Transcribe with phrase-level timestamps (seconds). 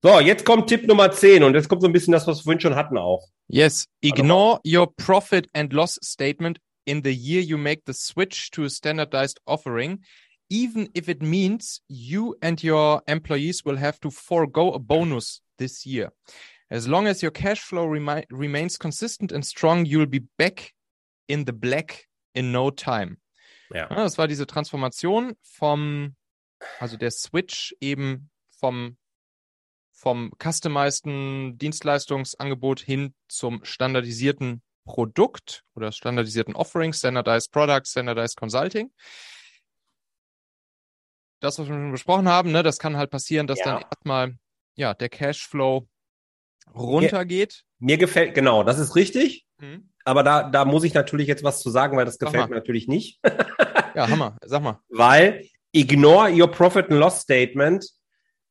[0.00, 2.44] So, jetzt kommt Tipp Nummer 10 und jetzt kommt so ein bisschen das, was wir
[2.44, 3.28] vorhin schon hatten auch.
[3.48, 8.62] Yes, ignore your profit and loss statement in the year you make the switch to
[8.64, 10.04] a standardized offering,
[10.48, 15.84] even if it means you and your employees will have to forego a bonus this
[15.84, 16.12] year.
[16.70, 20.74] As long as your cash flow remi remains consistent and strong, you'll be back
[21.26, 23.16] in the black in no time.
[23.74, 23.88] Ja.
[23.90, 26.14] Ja, das war diese Transformation vom,
[26.78, 28.96] also der Switch eben vom,
[29.98, 38.92] vom customizeden Dienstleistungsangebot hin zum standardisierten Produkt oder standardisierten Offering, Standardized Product, Standardized Consulting.
[41.40, 43.64] Das, was wir schon besprochen haben, ne, das kann halt passieren, dass Ja.
[43.64, 44.38] dann erstmal
[44.76, 45.88] ja, der Cashflow
[46.74, 47.64] runtergeht.
[47.80, 49.46] Mir gefällt, genau, das ist richtig.
[49.58, 49.90] Mhm.
[50.04, 52.86] Aber da, da muss ich natürlich jetzt was zu sagen, weil das gefällt mir natürlich
[52.86, 53.20] nicht.
[53.94, 54.36] Ja, Hammer.
[54.44, 54.80] Sag mal.
[54.88, 57.97] weil ignore your profit and loss statement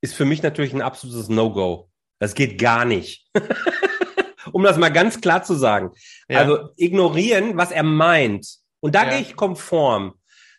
[0.01, 1.89] ist für mich natürlich ein absolutes No-Go.
[2.19, 3.27] Das geht gar nicht.
[4.51, 5.91] um das mal ganz klar zu sagen.
[6.29, 6.39] Ja.
[6.39, 8.47] Also ignorieren, was er meint.
[8.79, 9.09] Und da Ja.
[9.11, 10.13] gehe ich konform,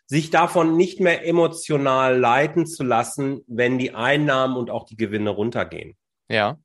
[0.07, 5.31] sich davon nicht mehr emotional leiten zu lassen, wenn die Einnahmen und auch die Gewinne
[5.31, 5.97] runtergehen.
[6.29, 6.59] ja.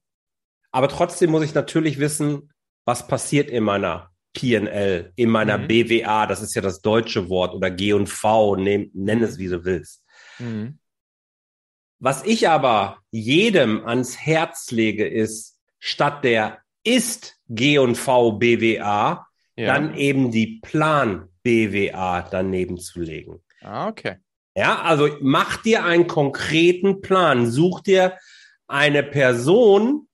[0.76, 2.52] Aber trotzdem muss ich natürlich wissen,
[2.84, 5.68] was passiert in meiner P&L, in meiner Mhm.
[5.68, 10.04] BWA, das ist ja das deutsche Wort, oder G&V, nenn, nenn es wie du willst.
[10.40, 10.80] Mhm.
[12.04, 19.74] Was ich aber jedem ans Herz lege, ist, statt der ist G&V BWA, Ja.
[19.74, 23.42] dann eben die Plan BWA daneben zu legen.
[23.62, 24.18] ah, okay.
[24.54, 27.50] Ja, also mach dir einen konkreten Plan.
[27.50, 28.18] Such dir
[28.68, 30.10] eine Person,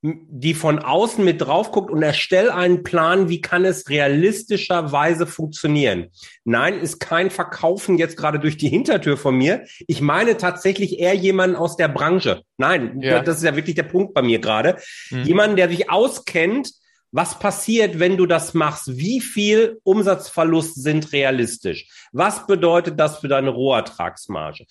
[0.00, 6.08] die von außen mit drauf guckt und erstell einen Plan, wie kann es realistischerweise funktionieren.
[6.44, 9.64] Nein, ist kein Verkaufen jetzt gerade durch die Hintertür von mir.
[9.88, 12.42] Ich meine tatsächlich eher jemanden aus der Branche.
[12.58, 13.20] Nein, Ja.
[13.20, 14.76] das ist ja wirklich der Punkt bei mir gerade.
[15.10, 15.24] Mhm.
[15.24, 16.70] Jemanden, der sich auskennt,
[17.10, 18.98] was passiert, wenn du das machst?
[18.98, 21.88] Wie viel Umsatzverlust sind realistisch?
[22.12, 24.66] Was bedeutet das für deine Rohertragsmarge?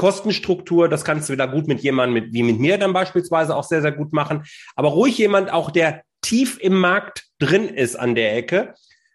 [0.00, 3.64] Kostenstruktur, das kannst du wieder gut mit jemandem mit, wie mit mir dann beispielsweise auch
[3.64, 4.44] sehr, sehr gut machen.
[4.74, 8.72] Aber ruhig jemand auch, der tief im Markt drin ist an der Ecke,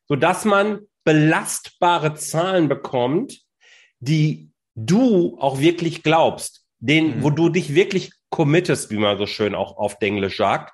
[0.08, 3.42] sodass man belastbare Zahlen bekommt,
[4.00, 7.24] die du auch wirklich glaubst, den, Mhm.
[7.24, 10.72] wo du dich wirklich committest, wie man so schön auch auf Englisch sagt.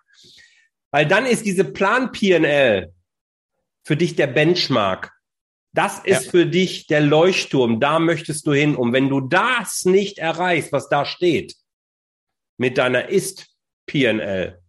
[0.91, 2.91] Weil dann ist diese Plan PL
[3.85, 5.13] für dich der Benchmark.
[5.73, 6.31] Das ist Ja.
[6.31, 7.79] für dich der Leuchtturm.
[7.79, 8.75] Da möchtest du hin.
[8.75, 11.55] Und wenn du das nicht erreichst, was da steht,
[12.57, 13.47] mit deiner Ist
[13.85, 14.59] PL,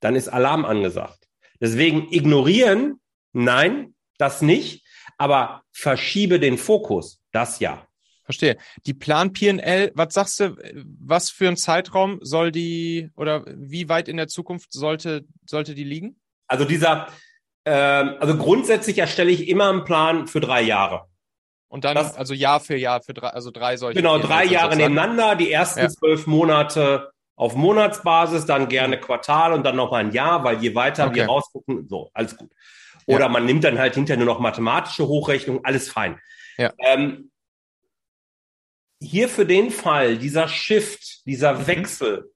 [0.00, 1.26] dann ist Alarm angesagt.
[1.60, 3.00] Deswegen ignorieren,
[3.32, 4.84] nein, das nicht,
[5.18, 7.86] aber verschiebe den Fokus, das ja.
[8.24, 8.58] Verstehe.
[8.86, 10.56] Die Plan PL, was sagst du,
[11.00, 15.84] was für ein Zeitraum soll die oder wie weit in der Zukunft sollte, sollte die
[15.84, 16.20] liegen?
[16.46, 17.08] Also dieser,
[17.64, 21.06] ähm, also grundsätzlich erstelle ich immer einen Plan für drei Jahre.
[21.68, 23.96] Und dann, Das- also Jahr für Jahr, für drei, also drei solche.
[24.00, 24.94] Genau, PNLs drei Jahre sozusagen.
[24.94, 25.88] nebeneinander, die ersten Ja.
[25.88, 30.74] zwölf Monate auf Monatsbasis, dann gerne Quartal und dann noch mal ein Jahr, weil je
[30.74, 31.30] weiter wir Okay.
[31.30, 32.50] rausgucken, so, alles gut.
[33.06, 33.28] Oder Ja.
[33.28, 36.20] man nimmt dann halt hinterher nur noch mathematische Hochrechnung, alles fein.
[36.58, 36.72] Ja.
[36.78, 37.30] Ähm,
[39.02, 41.66] hier für den Fall, dieser Shift, dieser Mhm.
[41.68, 42.32] Wechsel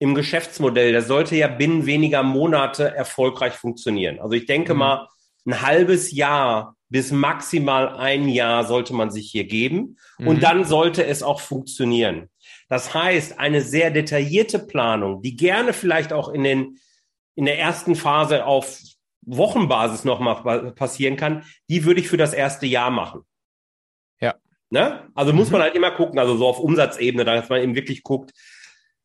[0.00, 4.20] im Geschäftsmodell, der sollte ja binnen weniger Monate erfolgreich funktionieren.
[4.20, 4.78] Also ich denke Mhm.
[4.78, 5.08] mal,
[5.46, 9.98] ein halbes Jahr bis maximal ein Jahr sollte man sich hier geben.
[10.18, 10.40] Und Mhm.
[10.40, 12.30] dann sollte es auch funktionieren.
[12.68, 16.78] Das heißt, eine sehr detaillierte Planung, die gerne vielleicht auch in den,
[17.34, 18.78] in der ersten Phase auf
[19.26, 23.22] Wochenbasis nochmal passieren kann, die würde ich für das erste Jahr machen.
[24.20, 24.34] Ja.
[24.70, 25.08] Ne?
[25.14, 25.52] Also muss Mhm.
[25.52, 28.32] man halt immer gucken, also so auf Umsatzebene, dass man eben wirklich guckt.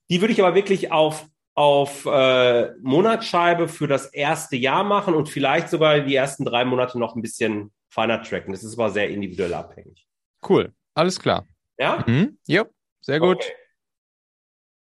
[0.09, 1.25] Die würde ich aber wirklich auf,
[1.55, 6.99] auf äh, Monatsscheibe für das erste Jahr machen und vielleicht sogar die ersten drei Monate
[6.99, 8.53] noch ein bisschen feiner tracken.
[8.53, 10.07] Das ist aber sehr individuell abhängig.
[10.47, 10.73] Cool.
[10.93, 11.47] Alles klar.
[11.77, 12.03] Ja?
[12.07, 12.37] Mhm.
[12.47, 12.65] Ja,
[13.01, 13.37] sehr gut.
[13.37, 13.51] Okay.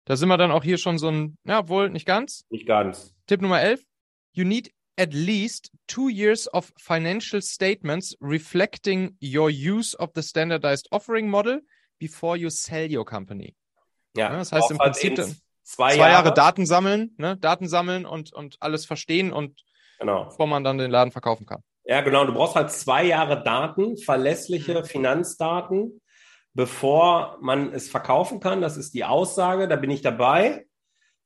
[0.04, 2.44] Da sind wir dann auch hier schon so ein, ja, wohl nicht ganz.
[2.50, 3.14] Nicht ganz.
[3.26, 3.84] Tipp Nummer 11.
[4.32, 10.88] You need at least two years of financial statements reflecting your use of the standardized
[10.90, 11.60] offering model
[11.98, 13.54] before you sell your company.
[14.16, 15.36] Ja, Ja, das heißt im halt Prinzip zwei,
[15.94, 16.34] Zwei Jahre Jahre.
[16.34, 17.36] Daten sammeln, ne?
[17.36, 19.62] Daten sammeln und, und alles verstehen und
[19.98, 20.24] Genau.
[20.24, 21.62] bevor man dann den Laden verkaufen kann.
[21.84, 22.24] Ja, genau.
[22.24, 24.84] Du brauchst halt zwei Jahre Daten, verlässliche Mhm.
[24.84, 26.00] Finanzdaten,
[26.54, 28.60] bevor man es verkaufen kann.
[28.60, 29.68] Das ist die Aussage.
[29.68, 30.66] Da bin ich dabei.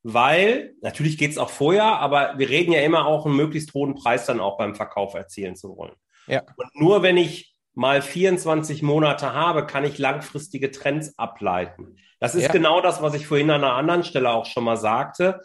[0.02, 3.96] Weil, natürlich geht es auch vorher, aber wir reden ja immer auch einen möglichst hohen
[3.96, 5.96] Preis dann auch beim Verkauf erzielen zu wollen.
[6.28, 6.42] Ja.
[6.56, 11.96] Und nur wenn ich mal 24 Monate habe, kann ich langfristige Trends ableiten.
[12.20, 12.52] Das ist Ja.
[12.52, 15.40] genau das, was ich vorhin an einer anderen Stelle auch schon mal sagte.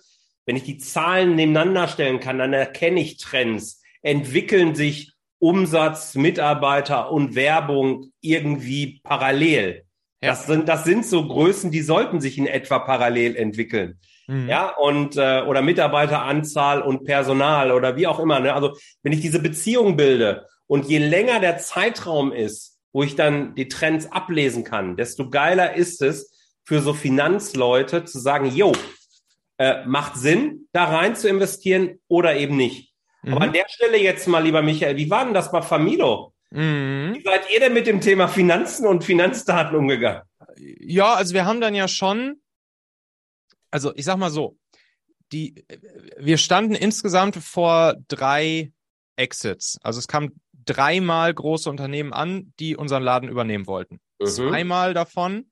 [0.46, 3.82] Wenn ich die Zahlen nebeneinander stellen kann, dann erkenne ich Trends.
[4.02, 9.84] Entwickeln sich Umsatz, Mitarbeiter und Werbung irgendwie parallel.
[10.24, 10.30] Ja.
[10.30, 14.00] Das sind, das sind so Größen, die sollten sich in etwa parallel entwickeln.
[14.28, 14.48] Mhm.
[14.48, 18.40] Ja, und äh, oder Mitarbeiteranzahl und Personal oder wie auch immer.
[18.40, 18.54] Ne?
[18.54, 23.56] Also wenn ich diese Beziehung bilde und je länger der Zeitraum ist, wo ich dann
[23.56, 26.31] die Trends ablesen kann, desto geiler ist es
[26.64, 28.74] für so Finanzleute zu sagen, jo,
[29.58, 32.94] äh, macht Sinn, da rein zu investieren oder eben nicht.
[33.24, 33.34] Mhm.
[33.34, 36.34] Aber an der Stelle jetzt mal, lieber Michael, wie war denn das bei Familo?
[36.52, 37.14] Mhm.
[37.16, 40.24] Wie seid ihr denn mit dem Thema Finanzen und Finanzdaten umgegangen?
[40.58, 42.42] Ja, also wir haben dann ja schon,
[43.70, 44.58] also ich sag mal so,
[45.32, 45.64] die,
[46.18, 48.74] wir standen insgesamt vor drei
[49.16, 49.78] Exits.
[49.82, 54.00] Also es kamen dreimal große Unternehmen an, die unseren Laden übernehmen wollten.
[54.20, 54.26] Mhm.
[54.26, 55.52] Zweimal davon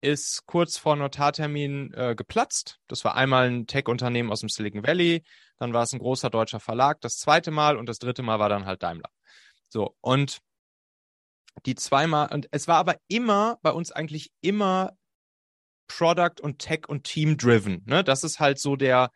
[0.00, 2.78] ist kurz vor Notartermin äh, geplatzt.
[2.86, 5.24] Das war einmal ein Tech-Unternehmen aus dem Silicon Valley,
[5.58, 8.48] dann war es ein großer deutscher Verlag, das zweite Mal und das dritte Mal war
[8.48, 9.10] dann halt Daimler.
[9.68, 10.40] So, und
[11.64, 14.92] die zweimal, und es war aber immer bei uns eigentlich immer
[15.88, 17.82] Product und Tech und Team driven.
[17.86, 18.04] Ne?
[18.04, 19.10] Das ist halt so der,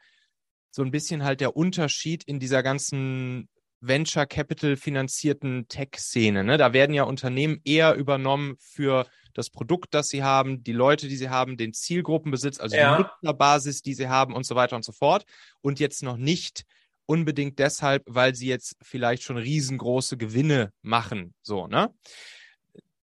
[0.71, 3.49] so ein bisschen halt der Unterschied in dieser ganzen
[3.81, 6.45] Venture Capital finanzierten Tech-Szene.
[6.45, 6.59] Ne?
[6.59, 11.17] Da werden ja Unternehmen eher übernommen für das Produkt, das sie haben, die Leute, die
[11.17, 12.97] sie haben, den Zielgruppenbesitz, also Ja.
[12.97, 15.25] die Nutzerbasis, die sie haben und so weiter und so fort.
[15.63, 16.65] Und jetzt noch nicht
[17.07, 21.35] unbedingt deshalb, weil sie jetzt vielleicht schon riesengroße Gewinne machen.
[21.43, 21.93] So, ne?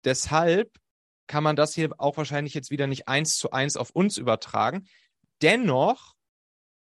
[0.04, 0.70] Deshalb
[1.26, 4.86] kann man das hier auch wahrscheinlich jetzt wieder nicht eins zu eins auf uns übertragen.
[5.42, 6.15] Dennoch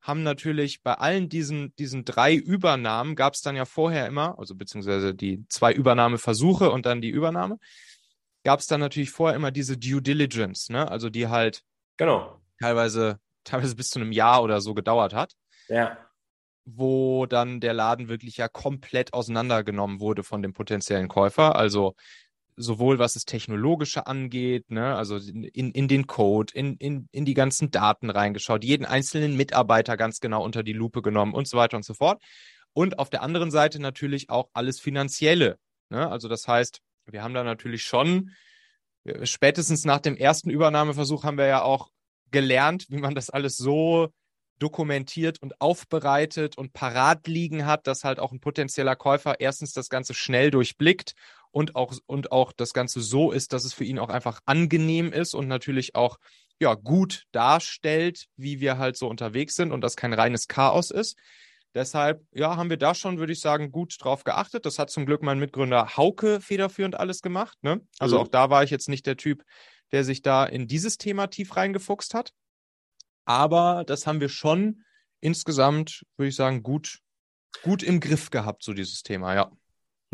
[0.03, 4.53] haben natürlich bei allen diesen, diesen drei Übernahmen gab es dann ja vorher immer, also
[4.53, 7.57] beziehungsweise die zwei Übernahmeversuche und dann die Übernahme,
[8.44, 10.91] gab es dann natürlich vorher immer diese Due Diligence, ne?
[10.91, 11.63] Also die halt
[11.97, 12.41] Genau.
[12.59, 15.33] teilweise, teilweise bis zu einem Jahr oder so gedauert hat
[15.69, 15.97] Ja.
[16.65, 21.55] wo dann der Laden wirklich ja komplett auseinandergenommen wurde von dem potenziellen Käufer.
[21.55, 21.95] Also
[22.55, 27.33] sowohl was das Technologische angeht, ne, also in, in den Code, in, in, in die
[27.33, 31.77] ganzen Daten reingeschaut, jeden einzelnen Mitarbeiter ganz genau unter die Lupe genommen und so weiter
[31.77, 32.21] und so fort.
[32.73, 35.57] Und auf der anderen Seite natürlich auch alles Finanzielle.
[35.89, 36.09] Ne?
[36.09, 38.31] Also das heißt, wir haben da natürlich schon,
[39.03, 41.89] äh, spätestens nach dem ersten Übernahmeversuch haben wir ja auch
[42.31, 44.09] gelernt, wie man das alles so
[44.59, 49.89] dokumentiert und aufbereitet und parat liegen hat, dass halt auch ein potenzieller Käufer erstens das
[49.89, 51.13] Ganze schnell durchblickt
[51.53, 55.13] und auch, und auch das Ganze so ist, dass es für ihn auch einfach angenehm
[55.13, 56.17] ist und natürlich auch
[56.59, 61.15] ja, gut darstellt, wie wir halt so unterwegs sind und das kein reines Chaos ist.
[61.75, 64.65] Deshalb, ja, haben wir da schon, würde ich sagen, gut drauf geachtet.
[64.65, 67.57] Das hat zum Glück mein Mitgründer Hauke federführend alles gemacht.
[67.61, 67.81] Ne?
[68.00, 68.21] Also Mhm.
[68.23, 69.44] auch da war ich jetzt nicht der Typ,
[69.91, 72.33] der sich da in dieses Thema tief reingefuchst hat.
[73.25, 74.83] Aber das haben wir schon
[75.21, 77.00] insgesamt, würde ich sagen, gut,
[77.63, 79.51] gut im Griff gehabt, so dieses Thema, ja.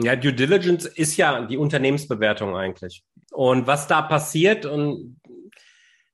[0.01, 3.03] Ja, Due Diligence ist ja die Unternehmensbewertung eigentlich.
[3.31, 5.19] Und was da passiert, und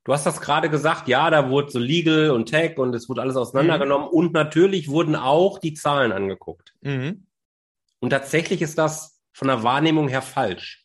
[0.04, 3.22] du hast das gerade gesagt, ja, da wurde so Legal und Tech und es wurde
[3.22, 6.74] alles auseinandergenommen und natürlich wurden auch die Zahlen angeguckt.
[6.80, 7.26] Mhm.
[8.00, 10.84] Und tatsächlich ist das von der Wahrnehmung her falsch,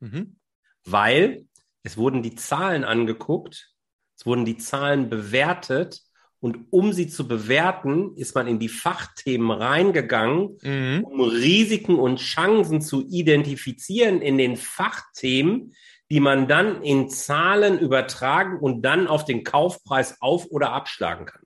[0.00, 0.36] Mhm.
[0.84, 1.46] weil
[1.84, 3.72] es wurden die Zahlen angeguckt,
[4.16, 6.02] es wurden die Zahlen bewertet
[6.42, 11.04] und um sie zu bewerten, ist man in die Fachthemen reingegangen Mhm.
[11.04, 15.72] um Risiken und Chancen zu identifizieren in den Fachthemen,
[16.10, 21.42] die man dann in Zahlen übertragen und dann auf den Kaufpreis auf- oder abschlagen kann.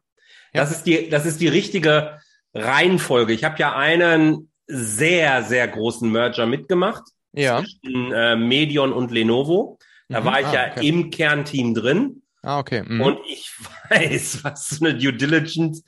[0.55, 0.63] Ja.
[0.63, 2.19] Das, ist die, das ist die richtige
[2.55, 3.33] Reihenfolge.
[3.35, 7.61] Ich habe ja einen sehr, sehr großen Merger mitgemacht Ja.
[7.63, 9.79] zwischen äh, Medion und Lenovo.
[10.09, 10.25] Da Mhm.
[10.25, 10.89] war ich Ah, ja okay.
[10.89, 12.23] im Kernteam drin.
[12.47, 12.85] Ah, okay.
[12.87, 13.01] Mhm.
[13.01, 13.51] Und ich
[13.91, 15.83] weiß, was so eine Due Diligence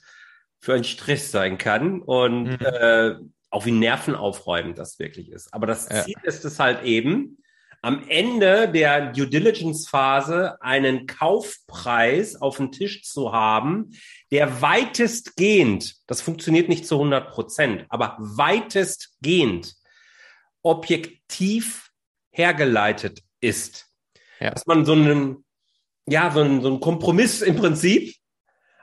[0.61, 2.59] für ein Stress sein kann und Mhm.
[2.61, 3.15] äh,
[3.51, 5.55] auch wie nervenaufreibend das wirklich ist.
[5.55, 6.05] Aber das Ja.
[6.05, 7.39] Ziel ist es halt eben,
[7.81, 13.91] am Ende der Due Diligence Phase einen Kaufpreis auf den Tisch zu haben,
[14.33, 19.77] der weitestgehend, das funktioniert nicht zu 100 Prozent, aber weitestgehend
[20.63, 21.91] objektiv
[22.33, 23.87] hergeleitet ist.
[24.41, 24.51] Ja.
[24.51, 25.45] Dass man so einen,
[26.11, 28.15] ja, so einen, so einen Kompromiss im Prinzip,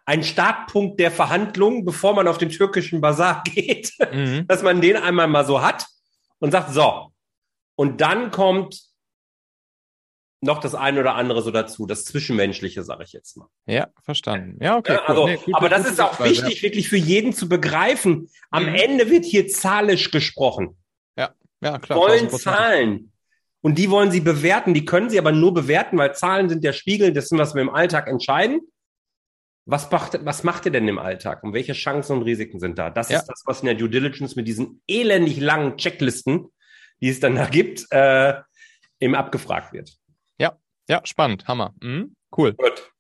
[0.06, 4.46] ein Startpunkt der Verhandlungen, bevor man auf den türkischen Bazar geht, Mhm.
[4.48, 5.86] dass man den einmal mal so hat
[6.40, 7.12] und sagt, so.
[7.76, 8.82] Und dann kommt
[10.42, 13.48] noch das eine oder andere so dazu, das Zwischenmenschliche, sage ich jetzt mal.
[13.66, 14.64] Ja, verstanden.
[14.64, 14.94] Ja, okay.
[14.94, 15.06] Ja, cool.
[15.08, 18.30] also, Nee, gute- aber das ist auch Sichtweise, wichtig, wirklich für jeden zu begreifen.
[18.52, 18.76] Am Mhm.
[18.76, 20.78] Ende wird hier zahlisch gesprochen.
[21.18, 21.98] Ja, Ja, klar.
[21.98, 22.42] wollen 1000%.
[22.44, 23.12] Zahlen.
[23.66, 24.76] Und die wollen sie bewerten.
[24.76, 27.70] Die können sie aber nur bewerten, weil Zahlen sind der Spiegel dessen, was wir im
[27.72, 28.62] Alltag entscheiden.
[29.66, 31.42] Was macht, was macht ihr denn im Alltag?
[31.44, 32.92] Und welche Chancen und Risiken sind da?
[32.92, 33.18] Das Ja.
[33.18, 36.50] ist das, was in der Due Diligence mit diesen elendig langen Checklisten,
[37.02, 38.36] die es dann da gibt, äh,
[39.00, 39.98] eben abgefragt wird.
[40.88, 41.48] Ja, spannend.
[41.48, 41.74] Hammer.
[41.82, 42.16] Mhm.
[42.38, 42.54] Cool.
[42.54, 42.92] Gut.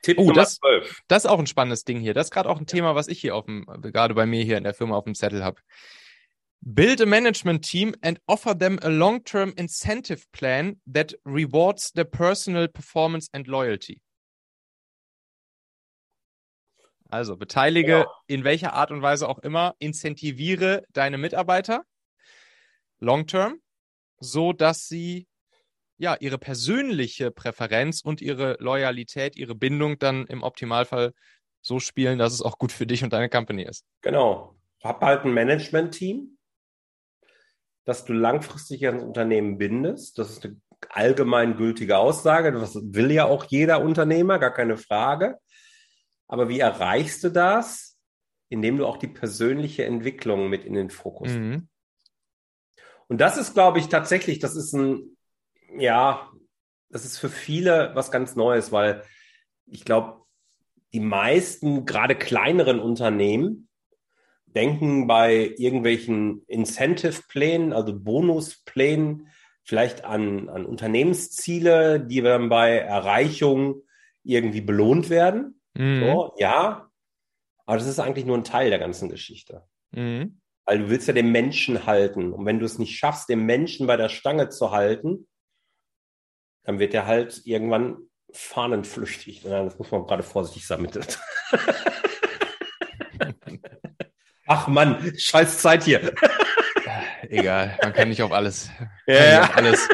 [0.00, 1.02] Tipp Oh, Nummer das- 12.
[1.06, 2.14] Das ist auch ein spannendes Ding hier.
[2.14, 4.56] Das ist gerade auch ein Thema, was ich hier auf dem, gerade bei mir hier
[4.56, 5.60] in der Firma auf dem Zettel habe.
[6.60, 12.68] Build a management team and offer them a long-term incentive plan that rewards their personal
[12.68, 14.00] performance and loyalty.
[17.10, 18.06] Also beteilige Ja.
[18.26, 21.84] in welcher Art und Weise auch immer, incentiviere deine Mitarbeiter
[23.00, 23.60] long-term,
[24.20, 25.26] so dass sie
[25.96, 31.12] ja ihre persönliche Präferenz und ihre Loyalität, ihre Bindung dann im Optimalfall
[31.60, 33.84] so spielen, dass es auch gut für dich und deine Company ist.
[34.02, 34.54] Genau.
[34.82, 36.37] Hab halt ein Management-Team,
[37.88, 40.18] das du langfristig ans Unternehmen bindest.
[40.18, 42.52] Das ist eine allgemein gültige Aussage.
[42.52, 45.38] Das will ja auch jeder Unternehmer, gar keine Frage.
[46.26, 47.98] Aber wie erreichst du das?
[48.50, 51.68] Indem du auch die persönliche Entwicklung mit in den Fokus Mhm.
[53.10, 55.16] Und das ist, glaube ich, tatsächlich, das ist ein,
[55.78, 56.30] ja,
[56.90, 59.02] das ist für viele was ganz Neues, weil
[59.64, 60.26] ich glaube,
[60.92, 63.67] die meisten, gerade kleineren Unternehmen,
[64.58, 69.28] denken bei irgendwelchen Incentive-Plänen, also Bonusplänen,
[69.62, 73.82] vielleicht an, an Unternehmensziele, die dann bei Erreichung
[74.24, 75.60] irgendwie belohnt werden.
[75.74, 76.00] Mhm.
[76.00, 76.90] So, ja,
[77.66, 79.64] aber das ist eigentlich nur ein Teil der ganzen Geschichte.
[79.92, 80.40] Mhm.
[80.64, 82.32] Weil du willst ja den Menschen halten.
[82.32, 85.28] Und wenn du es nicht schaffst, den Menschen bei der Stange zu halten,
[86.64, 87.98] dann wird er halt irgendwann
[88.32, 89.42] fahnenflüchtig.
[89.44, 90.98] Das muss man gerade vorsichtig sein mit.
[94.48, 96.12] Ach Mann, scheiß Zeit hier.
[97.28, 98.70] Egal, man kann nicht auf alles,
[99.06, 99.88] Ja, auf alles,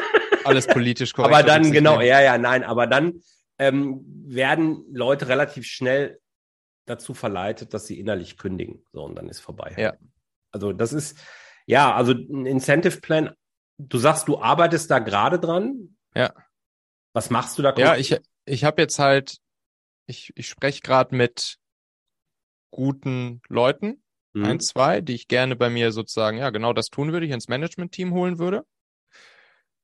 [0.45, 1.33] alles politisch korrekt.
[1.33, 3.21] Aber dann, genau, ja, ja, nein, aber dann
[3.59, 6.19] ähm, werden Leute relativ schnell
[6.85, 8.85] dazu verleitet, dass sie innerlich kündigen.
[8.93, 9.75] So, und dann ist vorbei.
[9.77, 9.93] Ja.
[10.51, 11.17] Also das ist,
[11.65, 13.35] ja, also ein Incentive Plan,
[13.77, 15.97] du sagst, du arbeitest da gerade dran.
[16.13, 16.33] Ja.
[17.13, 17.73] Was machst du da?
[17.75, 19.39] Ja, ich, ich habe jetzt halt,
[20.05, 21.57] ich, ich spreche gerade mit
[22.71, 24.03] guten Leuten,
[24.35, 24.43] Mhm.
[24.45, 27.47] ein, zwei, die ich gerne bei mir sozusagen, ja, genau das tun würde, ich ins
[27.47, 28.65] Management-Team holen würde.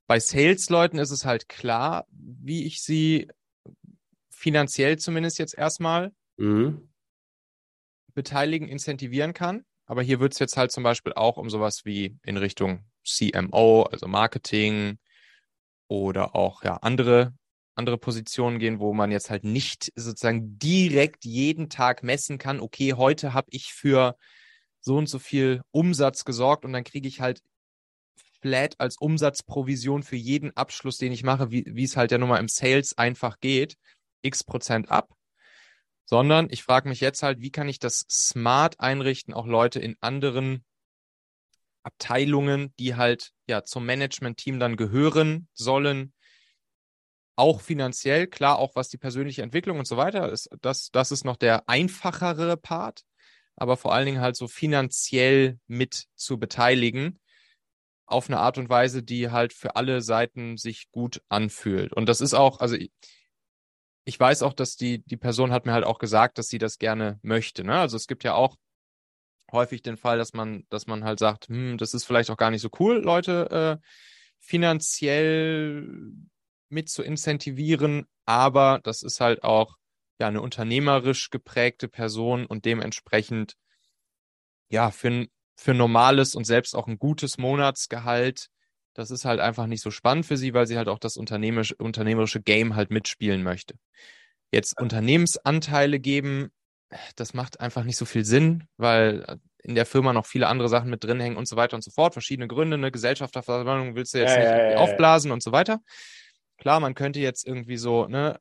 [0.08, 3.30] Bei Sales-Leuten ist es halt klar, wie ich sie
[4.30, 6.90] finanziell zumindest jetzt erstmal Mhm.
[8.14, 9.64] beteiligen, incentivieren kann.
[9.86, 13.84] Aber hier wird es jetzt halt zum Beispiel auch um sowas wie in Richtung CMO,
[13.84, 14.98] also Marketing
[15.88, 17.34] oder auch ja andere
[17.76, 22.94] andere Positionen gehen, wo man jetzt halt nicht sozusagen direkt jeden Tag messen kann, okay,
[22.94, 24.18] heute habe ich für
[24.82, 27.42] so und so viel Umsatz gesorgt und dann kriege ich halt
[28.42, 32.40] flat als Umsatzprovision für jeden Abschluss, den ich mache, wie, es halt ja nun mal
[32.40, 33.78] im Sales einfach geht,
[34.24, 35.14] x Prozent ab,
[36.06, 39.96] sondern ich frage mich jetzt halt, wie kann ich das smart einrichten, auch Leute in
[40.02, 40.66] anderen
[41.84, 46.14] Abteilungen, die halt ja zum Management-Team dann gehören sollen,
[47.36, 51.26] auch finanziell, klar, auch was die persönliche Entwicklung und so weiter ist, das, das ist
[51.26, 53.04] noch der einfachere Part,
[53.62, 57.20] aber vor allen Dingen halt so finanziell mit zu beteiligen
[58.08, 61.94] auf eine Art und Weise, die halt für alle Seiten sich gut anfühlt.
[61.94, 62.92] Und das ist auch, also ich,
[64.04, 66.80] ich weiß auch, dass die, die Person hat mir halt auch gesagt, dass sie das
[66.80, 67.64] gerne möchte.
[67.64, 67.80] Ne?
[67.80, 68.58] Also es gibt ja auch
[69.52, 72.50] häufig den Fall, dass man, dass man halt sagt, hm, das ist vielleicht auch gar
[72.50, 73.88] nicht so cool, Leute äh,
[74.40, 75.88] finanziell
[76.70, 79.78] mit zu incentivieren, aber das ist halt auch
[80.22, 83.56] ja eine unternehmerisch geprägte Person und dementsprechend
[84.70, 88.48] ja für ein für normales und selbst auch ein gutes Monatsgehalt,
[88.96, 91.76] das ist halt einfach nicht so spannend für sie, weil sie halt auch das unternehmerische,
[91.76, 93.76] unternehmerische Game halt mitspielen möchte.
[94.52, 96.52] Jetzt Unternehmensanteile geben,
[97.16, 100.90] das macht einfach nicht so viel Sinn, weil in der Firma noch viele andere Sachen
[100.90, 102.14] mit drin hängen und so weiter und so fort.
[102.14, 104.78] Verschiedene Gründe, eine Gesellschafterversammlung willst du jetzt Ja, nicht ja, ja.
[104.78, 105.80] aufblasen und so weiter.
[106.58, 108.40] Klar, man könnte jetzt irgendwie so, ne,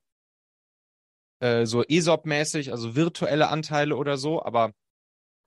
[1.40, 4.72] äh, so ESOP-mäßig, also virtuelle Anteile oder so, aber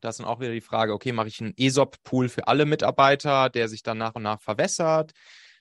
[0.01, 3.49] da ist dann auch wieder die Frage, okay, mache ich einen ESOP-Pool für alle Mitarbeiter,
[3.49, 5.13] der sich dann nach und nach verwässert?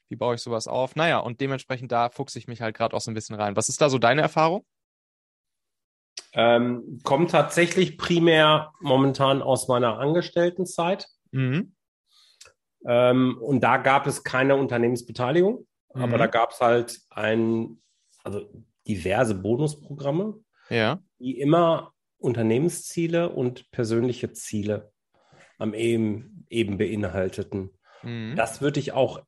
[0.08, 0.96] Wie baue ich sowas auf?
[0.96, 3.56] Naja, und dementsprechend da fuchse ich mich halt gerade auch so ein bisschen rein.
[3.56, 4.66] Was ist da so deine Erfahrung?
[6.34, 11.08] Ähm, kommt tatsächlich primär momentan aus meiner Angestelltenzeit.
[11.30, 11.74] Mhm.
[12.84, 16.18] Ähm, und da gab es keine Unternehmensbeteiligung, aber Mhm.
[16.18, 17.80] da gab es halt ein,
[18.24, 18.50] also
[18.88, 21.00] diverse Bonusprogramme, Ja.
[21.18, 24.92] die immer Unternehmensziele und persönliche Ziele
[25.58, 27.70] am eben, eben beinhalteten.
[28.02, 28.34] Mhm.
[28.36, 29.22] Das würde ich auch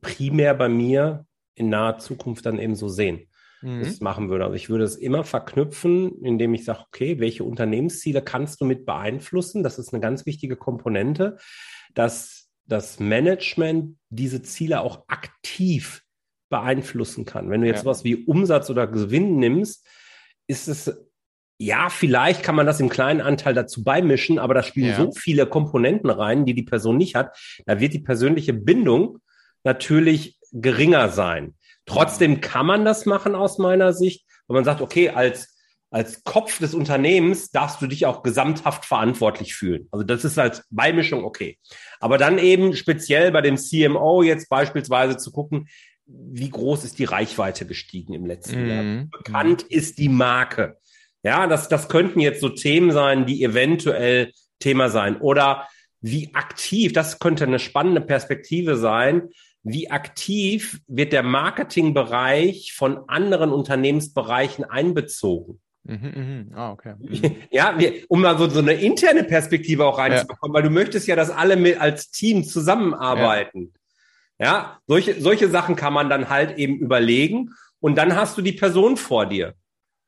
[0.00, 3.28] primär bei mir in naher Zukunft dann eben so sehen,
[3.62, 3.78] Mhm.
[3.78, 4.44] dass ich es machen würde.
[4.44, 8.84] Also ich würde es immer verknüpfen, indem ich sage, okay, welche Unternehmensziele kannst du mit
[8.86, 9.62] beeinflussen?
[9.62, 11.38] Das ist eine ganz wichtige Komponente,
[11.94, 16.02] dass das Management diese Ziele auch aktiv
[16.48, 17.50] beeinflussen kann.
[17.50, 17.90] Wenn du jetzt Ja.
[17.90, 19.86] was wie Umsatz oder Gewinn nimmst,
[20.46, 20.94] ist es
[21.56, 24.96] ja, vielleicht kann man das im kleinen Anteil dazu beimischen, aber da spielen Ja.
[24.96, 27.36] so viele Komponenten rein, die die Person nicht hat.
[27.64, 29.20] Da wird die persönliche Bindung
[29.62, 31.54] natürlich geringer sein.
[31.86, 35.56] Trotzdem kann man das machen aus meiner Sicht, wenn man sagt, okay, als,
[35.90, 39.86] als Kopf des Unternehmens darfst du dich auch gesamthaft verantwortlich fühlen.
[39.92, 41.58] Also das ist als Beimischung okay.
[42.00, 45.68] Aber dann eben speziell bei dem CMO jetzt beispielsweise zu gucken,
[46.06, 48.82] wie groß ist die Reichweite gestiegen im letzten Jahr?
[48.82, 49.10] Mhm.
[49.10, 50.78] bekannt ist die Marke.
[51.22, 55.20] Ja, das, das könnten jetzt so Themen sein, die eventuell Thema sein.
[55.20, 55.66] Oder
[56.00, 59.30] wie aktiv, das könnte eine spannende Perspektive sein,
[59.62, 65.60] wie aktiv wird der Marketingbereich von anderen Unternehmensbereichen einbezogen?
[65.84, 66.52] Mhm, mhm.
[66.54, 66.94] Ah, okay.
[66.98, 67.36] Mhm.
[67.50, 71.16] Ja, wir, um mal so, so eine interne Perspektive auch reinzubekommen, weil du möchtest ja,
[71.16, 73.72] dass alle mit als Team zusammenarbeiten.
[73.72, 73.80] Ja,
[74.86, 77.50] solche, solche Sachen kann man dann halt eben überlegen
[77.80, 79.54] und dann hast du die Person vor dir.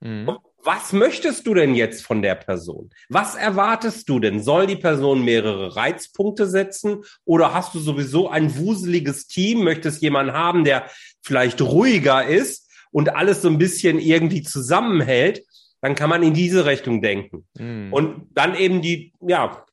[0.00, 0.38] Mhm.
[0.66, 2.90] Was möchtest du denn jetzt von der Person?
[3.08, 4.42] Was erwartest du denn?
[4.42, 9.62] Soll die Person mehrere Reizpunkte setzen oder hast du sowieso ein wuseliges Team?
[9.62, 10.90] Möchtest jemanden haben, der
[11.22, 15.44] vielleicht ruhiger ist und alles so ein bisschen irgendwie zusammenhält?
[15.82, 17.46] Dann kann man in diese Richtung denken.
[17.56, 17.92] Mhm.
[17.92, 19.64] Und dann eben die, ja,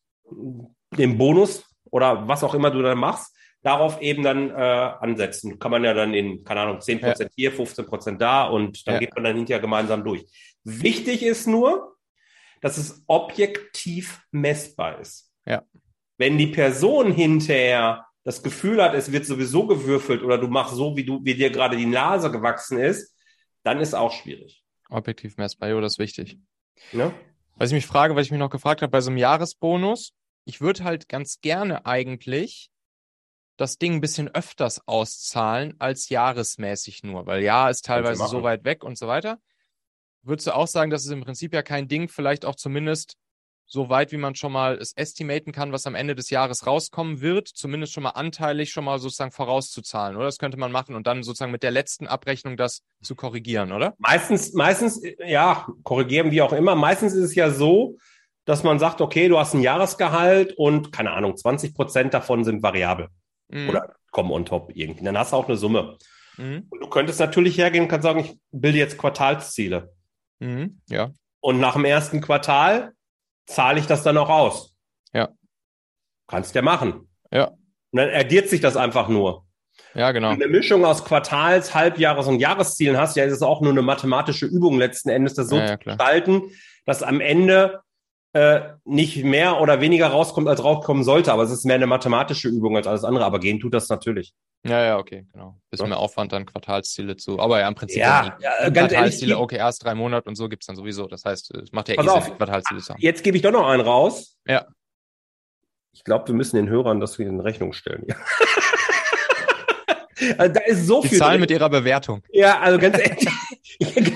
[0.95, 3.32] den Bonus oder was auch immer du dann machst,
[3.63, 5.57] darauf eben dann äh, ansetzen.
[5.57, 8.99] Kann man ja dann in, keine Ahnung, 10% hier, 15% da und dann Ja.
[8.99, 10.25] geht man dann hinterher gemeinsam durch.
[10.63, 11.95] Wichtig ist nur,
[12.61, 15.31] dass es objektiv messbar ist.
[15.45, 15.63] Ja.
[16.17, 20.95] Wenn die Person hinterher das Gefühl hat, es wird sowieso gewürfelt oder du machst so,
[20.95, 23.15] wie du, wie dir gerade die Nase gewachsen ist,
[23.63, 24.63] dann ist auch schwierig.
[24.89, 26.37] Objektiv messbar, jo, das ist wichtig.
[26.91, 27.13] Ne?
[27.55, 30.13] Was ich mich frage, was ich mich noch gefragt habe bei so einem Jahresbonus,
[30.45, 32.69] ich würde halt ganz gerne eigentlich
[33.57, 38.63] das Ding ein bisschen öfters auszahlen als jahresmäßig nur, weil Jahr ist teilweise so weit
[38.63, 39.39] weg und so weiter.
[40.23, 43.15] Würdest du auch sagen, dass es im Prinzip ja kein Ding, vielleicht auch zumindest
[43.65, 47.21] so weit, wie man schon mal es estimaten kann, was am Ende des Jahres rauskommen
[47.21, 50.25] wird, zumindest schon mal anteilig schon mal sozusagen vorauszuzahlen, oder?
[50.25, 53.93] Das könnte man machen und dann sozusagen mit der letzten Abrechnung das zu korrigieren, oder?
[53.97, 56.75] Meistens, meistens, ja, korrigieren wie auch immer.
[56.75, 57.97] Meistens ist es ja so,
[58.45, 62.61] dass man sagt, okay, du hast ein Jahresgehalt und keine Ahnung, 20 Prozent davon sind
[62.61, 63.09] variabel
[63.53, 63.69] Mhm.
[63.69, 65.03] oder kommen on top irgendwie.
[65.03, 65.97] Dann hast du auch eine Summe.
[66.37, 66.67] Mhm.
[66.69, 69.93] Und du könntest natürlich hergehen und kannst sagen, ich bilde jetzt Quartalsziele.
[70.39, 70.81] Mhm.
[70.89, 71.11] Ja.
[71.39, 72.93] Und nach dem ersten Quartal
[73.45, 74.75] zahle ich das dann auch aus.
[75.13, 75.29] Ja.
[76.27, 77.09] Kannst ja machen.
[77.31, 77.47] Ja.
[77.47, 79.45] Und dann addiert sich das einfach nur.
[79.93, 80.31] Ja, genau.
[80.31, 83.71] Wenn du eine Mischung aus Quartals-, Halbjahres- und Jahreszielen hast, ja, ist es auch nur
[83.71, 86.51] eine mathematische Übung letzten Endes, das so Ja, ja, zu gestalten,
[86.85, 87.81] dass am Ende
[88.33, 91.31] äh, nicht mehr oder weniger rauskommt, als rauskommen sollte.
[91.31, 93.25] Aber es ist mehr eine mathematische Übung als alles andere.
[93.25, 94.33] Aber gehen tut das natürlich.
[94.65, 95.59] Ja, ja, okay, genau.
[95.69, 95.89] Bisschen Ja.
[95.89, 97.39] mehr Aufwand, dann Quartalsziele zu.
[97.39, 100.35] Aber ja, im Prinzip Ja, ja, ganz ehrlich, Quartalsziele, die- okay, erst drei Monate und
[100.35, 101.07] so gibt's dann sowieso.
[101.07, 102.21] Das heißt, es macht ja eh.
[102.21, 103.01] Sinn, Quartalsziele zu haben.
[103.01, 104.35] Jetzt gebe ich doch noch einen raus.
[104.47, 104.65] Ja.
[105.91, 108.05] Ich glaube, wir müssen den Hörern das wieder in Rechnung stellen.
[108.07, 108.15] Ja.
[110.37, 111.17] also da ist so Die viel.
[111.19, 111.41] Zahlen drin.
[111.41, 112.23] mit ihrer Bewertung.
[112.31, 113.27] ja, also ganz ehrlich.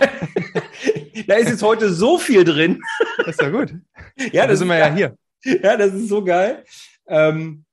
[1.27, 2.81] da ist jetzt heute so viel drin.
[3.17, 3.73] Das ist ja gut.
[4.31, 5.15] Ja, da das sind wir ja hier.
[5.43, 6.63] Ja, das ist so geil.
[7.07, 7.65] Ähm,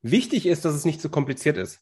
[0.00, 1.80] wichtig ist, dass es nicht zu kompliziert ist.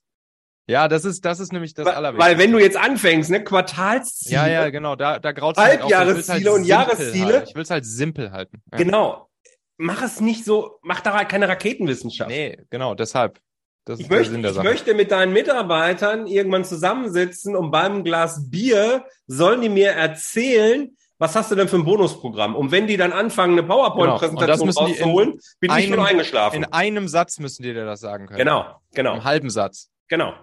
[0.68, 2.30] Ja, das ist, das ist nämlich das weil, Allerwichtigste.
[2.30, 6.64] weil wenn du jetzt anfängst, ne, Quartalsziele, ja, ja, genau, da, da graut Halbjahresziele und
[6.64, 7.44] Jahresziele.
[7.46, 8.62] Ich will es halt simpel halten.
[8.72, 8.78] Ja.
[8.78, 9.28] genau,
[9.76, 12.30] mach es nicht so, mach da keine Raketenwissenschaft.
[12.30, 13.38] Nee, genau, deshalb.
[13.84, 18.50] Das Ich möchte, Sinn der ich möchte mit deinen Mitarbeitern irgendwann zusammensitzen und beim Glas
[18.50, 22.54] Bier sollen die mir erzählen, was hast du denn für ein Bonusprogramm?
[22.54, 23.74] Und wenn die dann anfangen, eine Genau.
[23.88, 26.56] PowerPoint-Präsentation in rauszuholen, bin ich schon einem- eingeschlafen.
[26.56, 28.38] In einem Satz müssen die dir das sagen können.
[28.38, 29.90] Genau, genau, Im halben Satz.
[30.08, 30.34] genau.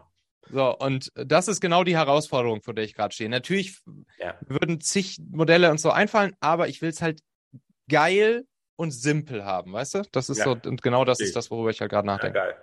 [0.50, 3.30] So, und das ist genau die Herausforderung, vor der ich gerade stehe.
[3.30, 3.80] Natürlich
[4.20, 4.36] Ja.
[4.42, 7.22] würden zig Modelle und so einfallen, aber ich will es halt
[7.90, 10.02] geil und simpel haben, weißt du?
[10.12, 10.44] Das ist Ja.
[10.46, 12.40] so, und genau das Verstehe ist das, worüber ich halt gerade Ja, nachdenke.
[12.40, 12.56] geil.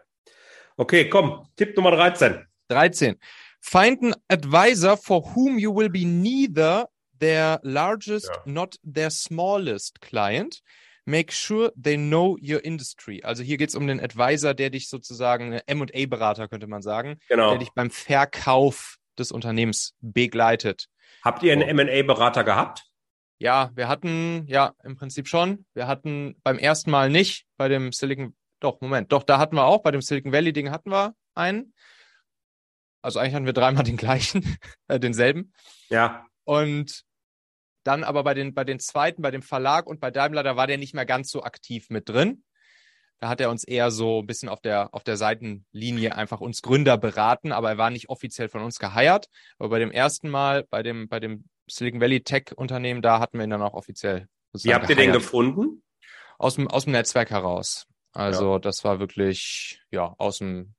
[0.77, 2.47] Okay, komm, Tipp Nummer 13.
[2.69, 3.19] 13.
[3.61, 6.87] Find an advisor for whom you will be neither
[7.21, 8.43] their largest, Ja.
[8.53, 10.61] not their smallest client.
[11.07, 13.23] Make sure they know your industry.
[13.25, 17.51] Also hier geht es um den Advisor, der dich sozusagen, M&A-Berater könnte man sagen, Genau.
[17.51, 20.87] der dich beim Verkauf des Unternehmens begleitet.
[21.23, 21.63] Habt ihr einen.
[21.79, 22.85] M&A-Berater gehabt?
[23.39, 25.65] Ja, wir hatten, ja, im Prinzip schon.
[25.75, 29.11] Wir hatten beim ersten Mal nicht, bei dem Silicon doch, Moment.
[29.13, 31.73] Doch, da hatten wir auch, bei dem Silicon Valley-Ding hatten wir einen.
[33.03, 35.55] Also eigentlich hatten wir dreimal den gleichen, äh, denselben.
[35.89, 36.27] Ja.
[36.45, 37.05] Und
[37.83, 40.67] dann aber bei den, bei den zweiten, bei dem Verlag und bei Daimler, da war
[40.67, 42.45] der nicht mehr ganz so aktiv mit drin.
[43.21, 46.63] Da hat er uns eher so ein bisschen auf der, auf der Seitenlinie einfach uns
[46.63, 49.27] Gründer beraten, aber er war nicht offiziell von uns geheiert.
[49.59, 53.39] Aber bei dem ersten Mal, bei dem, bei dem Silicon Valley Tech Unternehmen, da hatten
[53.39, 54.27] wir ihn dann auch offiziell.
[54.55, 55.83] Wie habt ihr den gefunden?
[56.39, 57.87] Aus dem, aus dem Netzwerk heraus.
[58.13, 58.59] Also ja.
[58.59, 60.75] das war wirklich, ja, aus dem,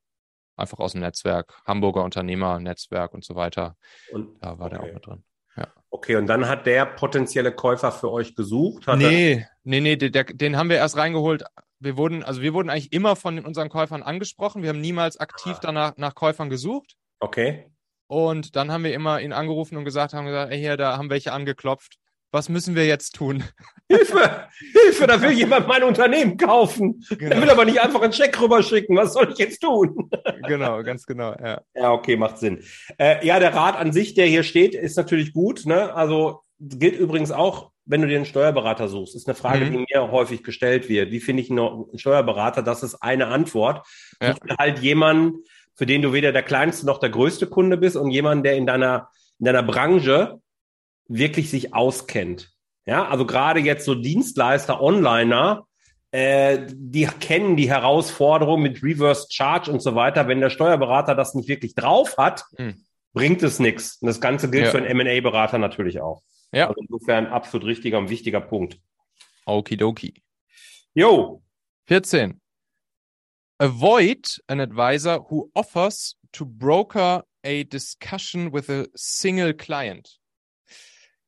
[0.56, 3.78] einfach aus dem Netzwerk, Hamburger Unternehmer, Netzwerk und so weiter.
[4.12, 4.70] Und, da war okay.
[4.70, 5.24] der auch mit drin.
[5.56, 5.68] Ja.
[5.90, 8.88] Okay, und dann hat der potenzielle Käufer für euch gesucht?
[8.88, 11.44] Hat nee, nee, nee, der, den haben wir erst reingeholt.
[11.80, 14.62] Wir wurden, also wir wurden eigentlich immer von unseren Käufern angesprochen.
[14.62, 15.60] Wir haben niemals aktiv ah.
[15.62, 16.96] danach nach Käufern gesucht.
[17.20, 17.66] Okay.
[18.08, 21.10] Und dann haben wir immer ihn angerufen und gesagt, haben gesagt, ey, hier, da haben
[21.10, 22.01] welche angeklopft
[22.32, 23.44] was müssen wir jetzt tun?
[23.89, 24.48] Hilfe!
[24.74, 27.04] Hilfe, da will jemand mein Unternehmen kaufen.
[27.10, 27.36] Genau.
[27.36, 28.96] Er will aber nicht einfach einen Scheck rüberschicken.
[28.96, 30.10] Was soll ich jetzt tun?
[30.48, 31.62] Genau, ganz genau, ja.
[31.76, 32.63] Ja, okay, macht Sinn.
[32.98, 35.65] Äh, ja, der Rat an sich, der hier steht, ist natürlich gut.
[35.65, 35.94] Ne?
[35.94, 39.15] Also gilt übrigens auch, wenn du dir einen Steuerberater suchst.
[39.15, 39.72] Ist eine Frage, mhm.
[39.72, 41.12] die mir häufig gestellt wird.
[41.12, 42.63] Wie finde ich einen Steuerberater?
[42.63, 43.86] Das ist eine Antwort.
[44.22, 44.34] Ja.
[44.34, 45.44] Such halt jemanden,
[45.76, 48.65] für den du weder der kleinste noch der größte Kunde bist und jemanden, der in
[48.65, 50.40] deiner, in deiner Branche
[51.13, 52.52] wirklich sich auskennt.
[52.86, 55.67] Ja, also gerade jetzt so Dienstleister, Onliner,
[56.12, 60.28] äh, die kennen die Herausforderung mit Reverse Charge und so weiter.
[60.28, 62.84] Wenn der Steuerberater das nicht wirklich drauf hat, hm.
[63.13, 63.97] bringt es nichts.
[64.02, 64.71] Und das Ganze gilt ja.
[64.71, 66.21] für einen M&A-Berater natürlich auch.
[66.52, 66.67] Ja.
[66.67, 68.78] Also insofern absolut richtiger und wichtiger Punkt.
[69.45, 70.21] Okidoki.
[70.93, 71.41] Jo.
[71.88, 72.41] 14.
[73.60, 80.20] Avoid an advisor who offers to broker a discussion with a single client.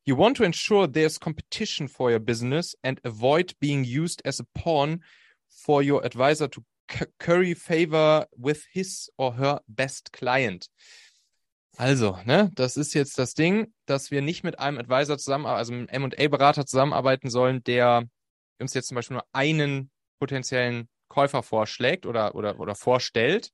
[0.06, 4.44] You want to ensure there's competition for your business and avoid being used as a
[4.54, 5.00] pawn
[5.48, 6.62] for your advisor to
[7.18, 10.68] curry favor with his or her best client.
[11.78, 15.72] Also, ne, das ist jetzt das Ding, dass wir nicht mit einem Advisor zusammen, also
[15.72, 18.06] einem M&A-Berater zusammenarbeiten sollen, der
[18.60, 19.90] uns jetzt zum Beispiel nur einen
[20.20, 23.50] potenziellen Käufer vorschlägt oder, oder, oder vorstellt,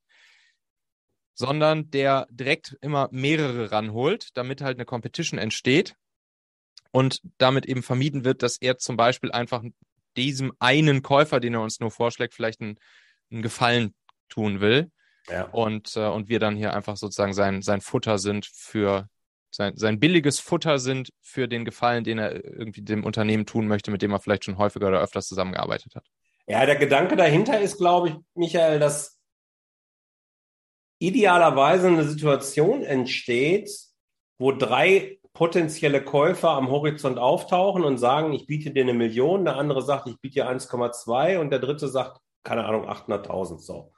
[1.34, 5.94] sondern der direkt immer mehrere ranholt, damit halt eine Competition entsteht
[6.92, 9.62] und damit eben vermieden wird, dass er zum Beispiel einfach
[10.16, 12.78] diesem einen Käufer, den er uns nur vorschlägt, vielleicht einen,
[13.30, 13.94] einen Gefallen
[14.28, 14.90] tun will.
[15.28, 15.44] Ja.
[15.44, 19.08] Und, äh, und wir dann hier einfach sozusagen sein, sein Futter sind für
[19.50, 23.90] sein, sein billiges Futter sind für den Gefallen, den er irgendwie dem Unternehmen tun möchte,
[23.90, 26.06] mit dem er vielleicht schon häufiger oder öfters zusammengearbeitet hat.
[26.46, 29.20] Ja, der Gedanke dahinter ist, glaube ich, Michael, dass
[30.98, 33.70] idealerweise eine Situation entsteht,
[34.38, 39.56] wo drei potenzielle Käufer am Horizont auftauchen und sagen, ich biete dir eine Million, der
[39.56, 43.60] andere sagt, ich biete dir 1,2 und der dritte sagt, keine Ahnung, 800.000.
[43.60, 43.92] So.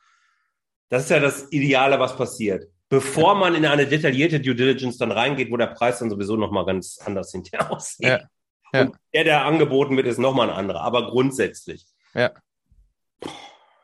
[0.89, 2.67] Das ist ja das Ideale, was passiert.
[2.89, 6.67] Bevor man in eine detaillierte Due Diligence dann reingeht, wo der Preis dann sowieso nochmal
[6.67, 8.07] ganz anders hinterher aussieht.
[8.07, 8.29] Ja.
[8.75, 8.83] Ja.
[8.83, 10.83] Und der, der angeboten wird, ist nochmal ein anderer.
[10.83, 11.87] Aber grundsätzlich.
[12.15, 12.33] Ja.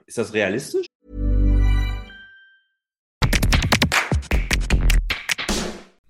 [0.07, 0.87] Ist das realistisch?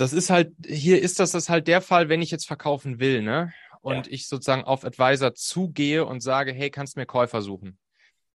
[0.00, 3.20] Das ist halt, hier ist das, das halt der Fall, wenn ich jetzt verkaufen will,
[3.20, 3.52] ne?
[3.82, 4.12] Und ja.
[4.12, 7.78] ich sozusagen auf Advisor zugehe und sage, hey, kannst mir Käufer suchen.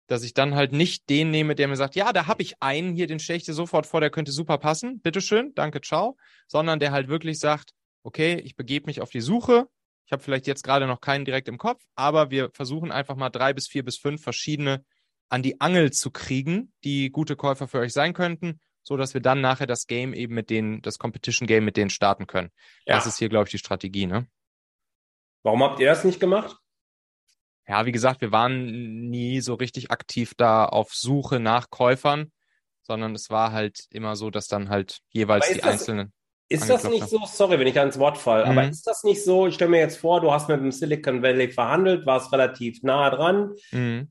[0.07, 2.95] Dass ich dann halt nicht den nehme, der mir sagt, ja, da habe ich einen,
[2.95, 6.19] hier, den stelle ich dir sofort vor, der könnte super passen, bitteschön, danke, ciao.
[6.49, 7.71] Sondern der halt wirklich sagt,
[8.03, 9.67] okay, ich begebe mich auf die Suche.
[10.05, 13.31] Ich habe vielleicht jetzt gerade noch keinen direkt im Kopf, aber wir versuchen einfach mal
[13.31, 14.85] drei bis vier bis fünf verschiedene
[15.31, 19.21] an die Angel zu kriegen, die gute Käufer für euch sein könnten so dass wir
[19.21, 22.51] dann nachher das Game eben mit denen, das Competition Game mit denen starten können.
[22.87, 22.95] Ja.
[22.95, 24.29] Das ist hier, glaube ich, die Strategie, ne?
[25.43, 26.57] Warum habt ihr das nicht gemacht?
[27.67, 32.31] Ja, wie gesagt, wir waren nie so richtig aktiv da auf Suche nach Käufern.
[32.85, 36.13] sondern es war halt immer so, dass dann halt jeweils die das, einzelnen.
[36.49, 38.51] Ist das nicht so, sorry, wenn ich da ins Wort falle, mhm.
[38.51, 41.23] aber ist das nicht so, ich stelle mir jetzt vor, du hast mit dem Silicon
[41.23, 44.11] Valley verhandelt, warst relativ nah dran, mhm.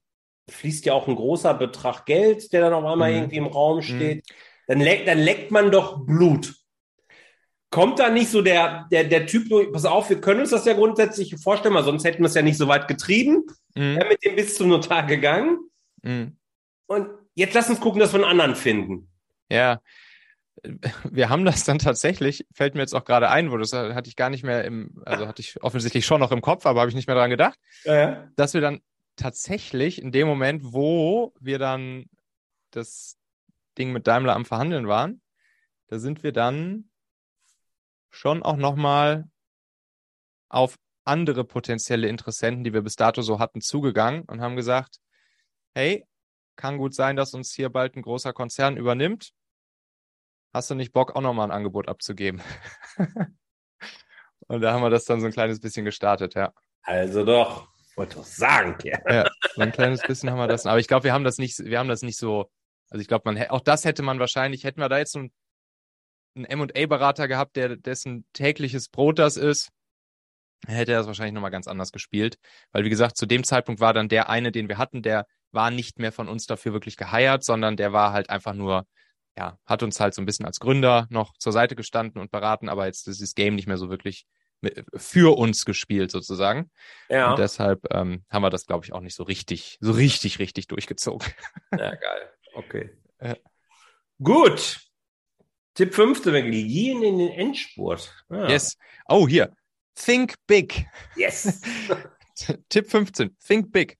[0.49, 3.17] fließt ja auch ein großer Betrag Geld, der dann auf einmal mhm.
[3.17, 3.81] irgendwie im Raum mhm.
[3.83, 4.25] steht,
[4.67, 6.55] dann, leck, dann leckt man doch Blut.
[7.69, 10.73] Kommt da nicht so der, der, der Typ, pass auf, wir können uns das ja
[10.73, 13.97] grundsätzlich vorstellen, weil sonst hätten wir es ja nicht so weit getrieben, mhm.
[13.99, 15.57] ja, mit dem bis zum Notar gegangen.
[16.03, 16.37] Mhm.
[16.85, 19.09] Und jetzt lass uns gucken, dass wir einen anderen finden.
[19.49, 19.81] Ja,
[21.09, 24.15] wir haben das dann tatsächlich, fällt mir jetzt auch gerade ein, wo das hatte ich
[24.15, 26.95] gar nicht mehr im, also hatte ich offensichtlich schon noch im Kopf, aber habe ich
[26.95, 28.27] nicht mehr dran gedacht, ja, ja.
[28.35, 28.79] dass wir dann
[29.15, 32.05] tatsächlich in dem Moment, wo wir dann
[32.71, 33.17] das
[33.77, 35.21] Ding mit Daimler am Verhandeln waren,
[35.87, 36.89] da sind wir dann
[38.09, 39.25] schon auch nochmal
[40.49, 44.99] auf andere potenzielle Interessenten, die wir bis dato so hatten, zugegangen und haben gesagt,
[45.73, 46.05] hey,
[46.55, 49.33] kann gut sein, dass uns hier bald ein großer Konzern übernimmt
[50.53, 52.41] hast du nicht Bock, auch nochmal ein Angebot abzugeben?
[54.47, 56.53] und da haben wir das dann so ein kleines bisschen gestartet, ja.
[56.83, 58.99] Also doch, wollte doch sagen, ja.
[59.09, 59.29] ja.
[59.55, 60.65] So ein kleines bisschen haben wir das.
[60.65, 62.51] Aber ich glaube, wir haben das nicht, wir haben das nicht so,
[62.89, 65.31] also ich glaube, man, auch das hätte man wahrscheinlich, hätten wir da jetzt einen
[66.35, 69.69] M&A-Berater gehabt, der, dessen tägliches Brot das ist,
[70.65, 72.37] hätte er das wahrscheinlich nochmal ganz anders gespielt.
[72.71, 75.71] Weil, wie gesagt, zu dem Zeitpunkt war dann der eine, den wir hatten, der war
[75.71, 78.85] nicht mehr von uns dafür wirklich geheiert, sondern der war halt einfach nur
[79.37, 82.69] ja, hat uns halt so ein bisschen als Gründer noch zur Seite gestanden und beraten,
[82.69, 84.25] aber jetzt ist das Game nicht mehr so wirklich
[84.95, 86.71] für uns gespielt sozusagen.
[87.09, 87.31] Ja.
[87.31, 90.67] Und deshalb ähm, haben wir das, glaube ich, auch nicht so richtig, so richtig, richtig
[90.67, 91.27] durchgezogen.
[91.71, 92.29] Ja, geil.
[92.53, 92.89] Okay.
[93.21, 93.35] Ja.
[94.21, 94.79] Gut.
[95.75, 98.13] Tipp 15, wir gehen in den Endspurt.
[98.29, 98.47] Ah.
[98.47, 98.77] Yes.
[99.07, 99.55] Oh, hier.
[99.95, 100.85] Think big.
[101.15, 101.61] Yes.
[102.69, 103.35] Tipp 15.
[103.39, 103.97] Think big.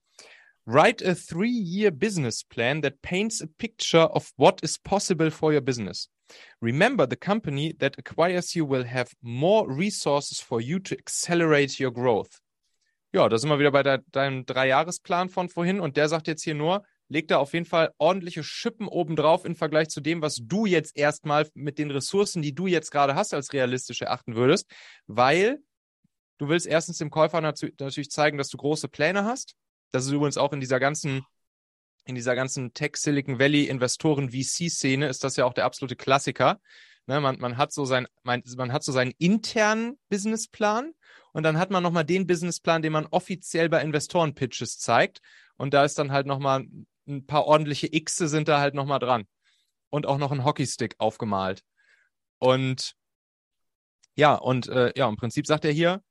[0.66, 5.52] Write a three year business plan that paints a picture of what is possible for
[5.52, 6.08] your business.
[6.60, 11.90] Remember, the company that acquires you will have more resources for you to accelerate your
[11.90, 12.40] growth.
[13.12, 16.42] Ja, da sind wir wieder bei de deinem Dreijahresplan von vorhin und der sagt jetzt
[16.42, 16.84] hier nur,
[17.14, 20.96] leg da auf jeden Fall ordentliche Schippen obendrauf im Vergleich zu dem, was du jetzt
[20.96, 24.70] erstmal mit den Ressourcen, die du jetzt gerade hast, als realistisch erachten würdest,
[25.06, 25.58] weil
[26.38, 29.56] du willst erstens dem Käufer natürlich zeigen, dass du große Pläne hast
[29.94, 31.24] das ist übrigens auch in dieser ganzen,
[32.04, 35.94] in dieser ganzen Tech Silicon Valley Investoren VC Szene ist das ja auch der absolute
[35.94, 36.60] Klassiker.
[37.06, 40.94] Ne, man, man hat so sein, man, man hat so seinen internen Businessplan
[41.32, 45.20] und dann hat man nochmal den Businessplan, den man offiziell bei Investoren-Pitches zeigt.
[45.56, 46.66] Und da ist dann halt nochmal
[47.06, 49.26] ein paar ordentliche Xe sind da halt nochmal dran.
[49.90, 51.62] Und auch noch ein Hockeystick aufgemalt.
[52.38, 52.94] Und
[54.16, 56.02] ja, und äh, ja, im Prinzip sagt er hier,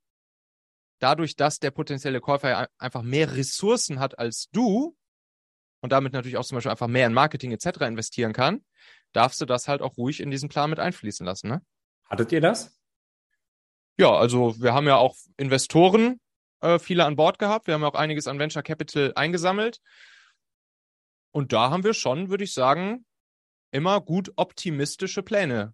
[0.99, 4.95] dadurch, dass der potenzielle Käufer einfach mehr Ressourcen hat als du
[5.81, 7.81] und damit natürlich auch zum Beispiel einfach mehr in Marketing etc.
[7.81, 8.63] investieren kann,
[9.11, 11.49] darfst du das halt auch ruhig in diesen Plan mit einfließen lassen.
[11.49, 11.61] Ne?
[12.09, 12.77] Hattet ihr das?
[13.97, 16.19] Ja, also wir haben ja auch Investoren
[16.61, 17.67] äh, viele an Bord gehabt.
[17.67, 19.79] Wir haben ja auch einiges an Venture Capital eingesammelt.
[21.33, 23.05] Und da haben wir schon, würde ich sagen,
[23.71, 25.73] immer gut optimistische Pläne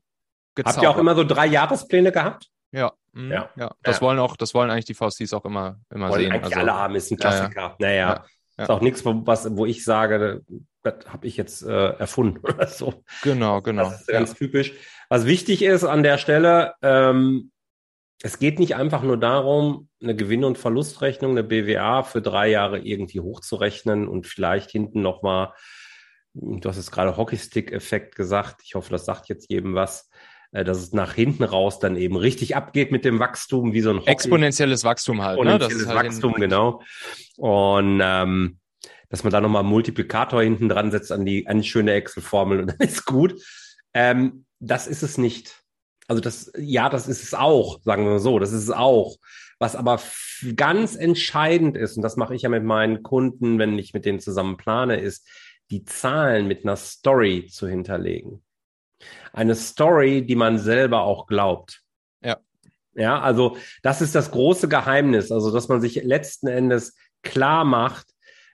[0.55, 0.77] gezaubert.
[0.77, 2.49] Habt ihr auch immer so drei Jahrespläne gehabt?
[2.71, 3.75] Ja, mh, ja, ja.
[3.83, 4.01] Das ja.
[4.01, 6.31] wollen auch, das wollen eigentlich die VCs auch immer, immer wollen sehen.
[6.31, 7.61] Eigentlich also, alle haben, ist ein Klassiker.
[7.61, 8.25] Ja, naja,
[8.57, 8.63] ja.
[8.63, 10.43] ist auch nichts, was, wo ich sage,
[10.81, 13.03] das habe ich jetzt äh, erfunden oder so.
[13.23, 13.83] Genau, genau.
[13.89, 14.73] Das ist ganz typisch.
[15.09, 17.51] Was wichtig ist an der Stelle, ähm,
[18.21, 22.79] es geht nicht einfach nur darum, eine Gewinn- und Verlustrechnung, eine BWA für drei Jahre
[22.79, 25.53] irgendwie hochzurechnen und vielleicht hinten nochmal,
[26.33, 30.09] du hast jetzt gerade Hockeystick-Effekt gesagt, ich hoffe, das sagt jetzt jedem was,
[30.51, 33.91] äh, dass es nach hinten raus dann eben richtig abgeht mit dem Wachstum, wie so
[33.91, 34.11] ein Hockey.
[34.11, 35.39] Exponentielles Wachstum halt.
[35.41, 35.53] Ne?
[35.53, 35.93] Exponentielles ne?
[35.93, 36.81] halt Wachstum, genau.
[37.37, 38.59] Und ähm,
[39.09, 42.59] dass man da nochmal einen Multiplikator hinten dran setzt an die, an die schöne Excel-Formel
[42.59, 43.41] und dann ist gut.
[43.93, 45.58] Ähm, das ist es nicht.
[46.09, 49.15] Also das, ja, das ist es auch, sagen wir so, das ist es auch.
[49.59, 50.01] Was aber
[50.55, 54.19] ganz entscheidend ist, und das mache ich ja mit meinen Kunden, wenn ich mit denen
[54.19, 55.25] zusammen plane, ist,
[55.71, 58.43] die Zahlen mit einer Story zu hinterlegen
[59.33, 61.81] eine Story, die man selber auch glaubt.
[62.23, 62.37] Ja.
[62.93, 68.07] Ja, also das ist das große Geheimnis, also dass man sich letzten Endes klar macht,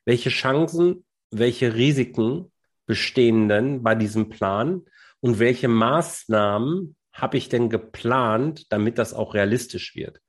[0.05, 2.51] welche Chancen, welche Risiken
[2.85, 4.83] bestehen denn bei diesem Plan
[5.21, 10.19] und welche Maßnahmen habe ich denn geplant, damit das auch realistisch wird.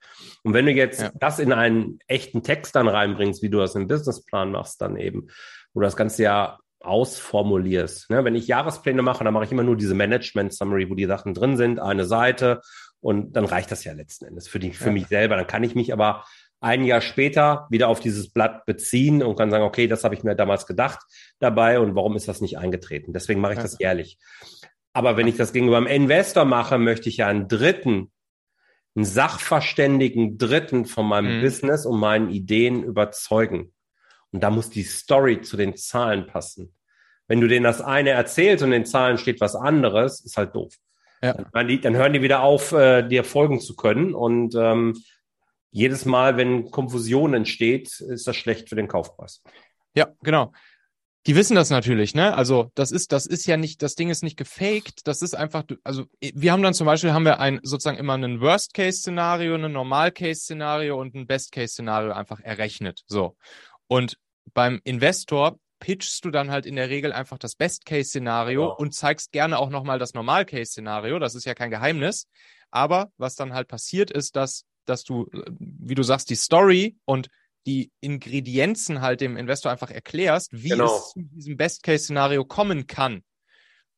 [0.45, 1.11] Und wenn du jetzt ja.
[1.15, 5.27] das in einen echten Text dann reinbringst, wie du das im Businessplan machst, dann eben,
[5.75, 8.11] wo das Ganze ja ausformulierst.
[8.11, 8.25] Ne?
[8.25, 11.35] Wenn ich Jahrespläne mache, dann mache ich immer nur diese Management Summary, wo die Sachen
[11.35, 12.61] drin sind, eine Seite
[13.01, 14.93] und dann reicht das ja letzten Endes für, die, für ja.
[14.93, 15.37] mich selber.
[15.37, 16.25] Dann kann ich mich aber
[16.61, 20.23] ein Jahr später wieder auf dieses Blatt beziehen und kann sagen, okay, das habe ich
[20.23, 21.01] mir damals gedacht
[21.39, 23.13] dabei und warum ist das nicht eingetreten?
[23.13, 23.63] Deswegen mache ich ja.
[23.63, 24.19] das jährlich.
[24.97, 28.11] Aber wenn ich das gegenüber einem Investor mache, möchte ich ja einen Dritten,
[28.95, 31.43] einen sachverständigen Dritten von meinem mhm.
[31.43, 33.75] Business und meinen Ideen überzeugen.
[34.31, 36.75] Und da muss die Story zu den Zahlen passen.
[37.29, 40.55] Wenn du denen das eine erzählst und in den Zahlen steht was anderes, ist halt
[40.55, 40.73] doof.
[41.23, 41.35] Ja.
[41.53, 44.15] Dann, die, dann hören die wieder auf, äh, dir folgen zu können.
[44.15, 44.97] Und ähm,
[45.73, 49.43] jedes Mal, wenn Konfusion entsteht, ist das schlecht für den Kaufpreis.
[49.95, 50.55] Ja, genau.
[51.27, 52.35] Die wissen das natürlich, ne?
[52.35, 55.07] Also das ist, das ist ja nicht, das Ding ist nicht gefaked.
[55.09, 58.41] Das ist einfach, also wir haben dann zum Beispiel haben wir ein sozusagen immer ein
[58.41, 63.03] Worst-Case-Szenario, ein Normal-Case-Szenario und ein Best-Case-Szenario einfach errechnet.
[63.07, 63.37] So
[63.89, 64.19] und
[64.55, 68.77] beim Investor pitchst du dann halt in der Regel einfach das Best-Case-Szenario genau.
[68.77, 71.19] und zeigst gerne auch nochmal das Normal-Case-Szenario.
[71.19, 72.29] Das ist ja kein Geheimnis.
[72.71, 77.29] Aber was dann halt passiert ist, dass, dass du, wie du sagst, die Story und
[77.67, 80.97] die Ingredienzen halt dem Investor einfach erklärst, wie genau.
[80.97, 83.23] es zu diesem Best-Case-Szenario kommen kann.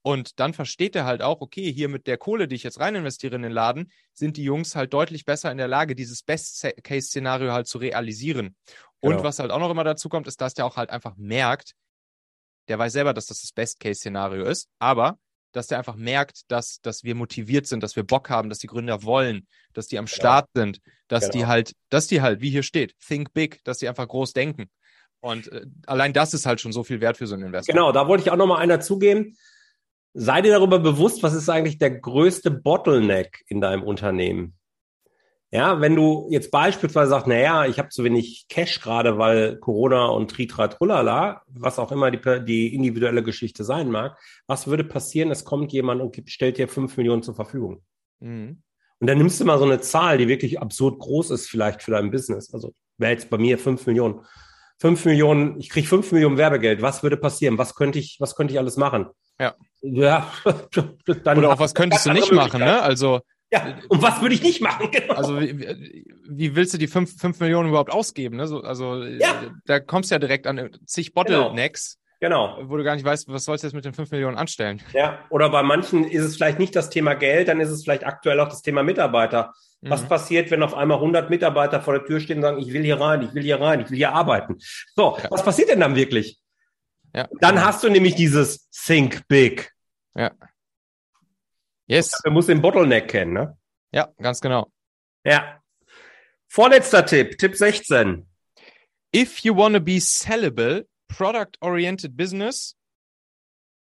[0.03, 2.95] Und dann versteht er halt auch, okay, hier mit der Kohle, die ich jetzt rein
[2.95, 7.53] investiere in den Laden, sind die Jungs halt deutlich besser in der Lage, dieses Best-Case-Szenario
[7.53, 8.57] halt zu realisieren.
[9.01, 9.17] Genau.
[9.17, 11.75] Und was halt auch noch immer dazu kommt, ist, dass der auch halt einfach merkt,
[12.69, 15.19] der weiß selber, dass das das Best-Case-Szenario ist, aber
[15.59, 18.69] dass der einfach merkt, dass, dass wir motiviert sind, dass wir Bock haben, dass die
[18.69, 20.15] Gründer wollen, dass die am genau.
[20.15, 21.33] Start sind, dass genau.
[21.33, 24.71] die halt, dass die halt, wie hier steht, think big, dass die einfach groß denken.
[25.21, 27.75] Und äh, allein das ist halt schon so viel wert für so einen Investor.
[27.75, 29.37] Genau, da wollte ich auch nochmal einer zugeben.
[30.15, 34.58] Sei dir darüber bewusst, was ist eigentlich der größte Bottleneck in deinem Unternehmen?
[35.51, 40.07] Ja, wenn du jetzt beispielsweise sagst, naja, ich habe zu wenig Cash gerade, weil Corona
[40.07, 45.31] und Tritra Trullala, was auch immer die, die individuelle Geschichte sein mag, was würde passieren?
[45.31, 47.83] Es kommt jemand und stellt dir fünf Millionen zur Verfügung.
[48.21, 48.63] Mhm.
[49.01, 51.93] Und dann nimmst du mal so eine Zahl, die wirklich absurd groß ist, vielleicht für
[51.93, 52.53] dein Business.
[52.53, 54.21] Also wäre jetzt bei mir fünf Millionen.
[54.79, 56.83] Fünf Millionen, ich kriege fünf Millionen Werbegeld.
[56.83, 57.57] Was würde passieren?
[57.57, 59.07] Was könnte ich, was könnte ich alles machen?
[59.41, 59.55] Ja.
[59.81, 60.31] Ja.
[61.25, 62.83] Oder auch was könntest du nicht machen, ne?
[62.83, 64.91] Also ja, und was würde ich nicht machen?
[64.99, 65.15] Genau.
[65.15, 68.37] Also wie, wie willst du die fünf, fünf Millionen überhaupt ausgeben?
[68.37, 68.47] Ne?
[68.47, 69.43] So, also ja.
[69.65, 71.99] da kommst du ja direkt an zig Bottlenecks.
[72.21, 72.57] Genau.
[72.57, 72.71] genau.
[72.71, 74.83] Wo du gar nicht weißt, was sollst du jetzt mit den fünf Millionen anstellen?
[74.93, 78.07] Ja, oder bei manchen ist es vielleicht nicht das Thema Geld, dann ist es vielleicht
[78.07, 79.53] aktuell auch das Thema Mitarbeiter.
[79.81, 80.09] Was mhm.
[80.09, 83.01] passiert, wenn auf einmal 100 Mitarbeiter vor der Tür stehen und sagen, ich will hier
[83.01, 84.57] rein, ich will hier rein, ich will hier arbeiten?
[84.97, 85.31] So, ja.
[85.31, 86.39] was passiert denn dann wirklich?
[87.15, 87.29] Ja.
[87.41, 89.73] Dann hast du nämlich dieses Think Big.
[90.15, 90.33] Ja.
[91.89, 92.13] Yes.
[92.23, 93.59] Du musst den Bottleneck kennen, ne?
[93.93, 94.71] Ja, ganz genau.
[95.25, 95.63] Ja.
[96.49, 98.27] Vorletzter Tipp, Tipp 16.
[99.13, 102.77] If you want to be sellable, product-oriented business,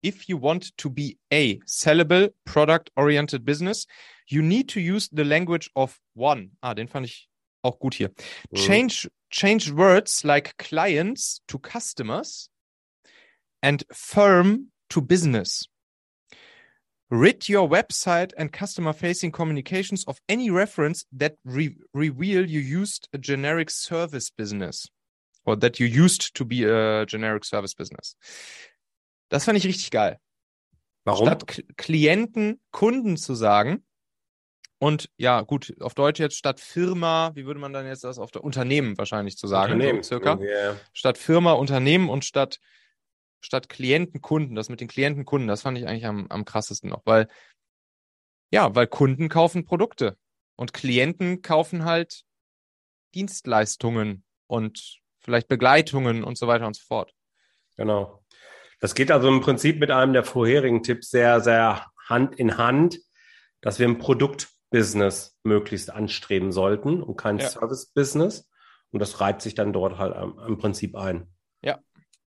[0.03, 3.87] if you want to be a sellable, product-oriented business,
[4.27, 6.51] you need to use the language of one.
[6.61, 7.29] Ah, den fand ich
[7.63, 8.11] auch gut hier.
[8.51, 8.57] Mhm.
[8.57, 12.51] Change, change words like clients to customers
[13.63, 15.69] and firm to business.
[17.13, 23.07] Rid your website and customer facing communications of any reference that re reveal you used
[23.13, 24.89] a generic service business
[25.45, 28.17] or that you used to be a generic service business.
[29.29, 30.21] Das fand ich richtig geil.
[31.05, 31.27] Warum?
[31.27, 33.85] Statt K Klienten, Kunden zu sagen
[34.79, 38.31] und ja, gut, auf Deutsch jetzt statt Firma, wie würde man dann jetzt das auf
[38.31, 40.39] der Unternehmen wahrscheinlich zu sagen, Unternehmen, circa.
[40.39, 40.81] Yeah.
[40.95, 42.59] Statt Firma, Unternehmen und statt
[43.43, 47.29] statt Klienten-Kunden, das mit den Klienten-Kunden, das fand ich eigentlich am, am krassesten noch, weil,
[48.51, 50.17] ja, weil Kunden kaufen Produkte
[50.57, 52.25] und Klienten kaufen halt
[53.15, 57.13] Dienstleistungen und vielleicht Begleitungen und so weiter und so fort.
[57.77, 58.25] Genau.
[58.81, 62.99] Das geht also im Prinzip mit einem der vorherigen Tipps sehr, sehr Hand in Hand,
[63.61, 67.49] dass wir ein Produktbusiness möglichst anstreben sollten und kein ja.
[67.49, 68.51] Service-Business.
[68.91, 70.15] Und das reibt sich dann dort halt
[70.47, 71.32] im Prinzip ein.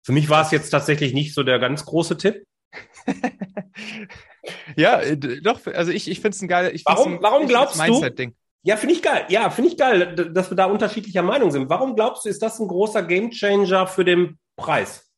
[0.03, 2.47] Für mich war es jetzt tatsächlich nicht so der ganz große Tipp.
[4.77, 6.73] ja, äh, doch, also ich, ich finde es ein geiler.
[6.85, 8.33] Warum, ein, warum glaubst du?
[8.63, 9.25] Ja, finde ich geil.
[9.29, 11.71] Ja, finde ich geil, dass wir da unterschiedlicher Meinung sind.
[11.71, 15.11] Warum glaubst du, ist das ein großer Gamechanger für den Preis?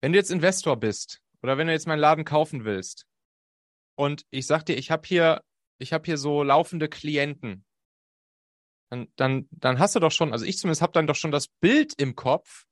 [0.00, 3.06] Wenn du jetzt Investor bist oder wenn du jetzt meinen Laden kaufen willst
[3.96, 5.42] und ich sag dir, ich habe hier,
[5.78, 7.64] ich habe hier so laufende Klienten
[8.90, 11.48] dann, dann, dann hast du doch schon, also ich zumindest habe dann doch schon das
[11.48, 12.64] Bild im Kopf,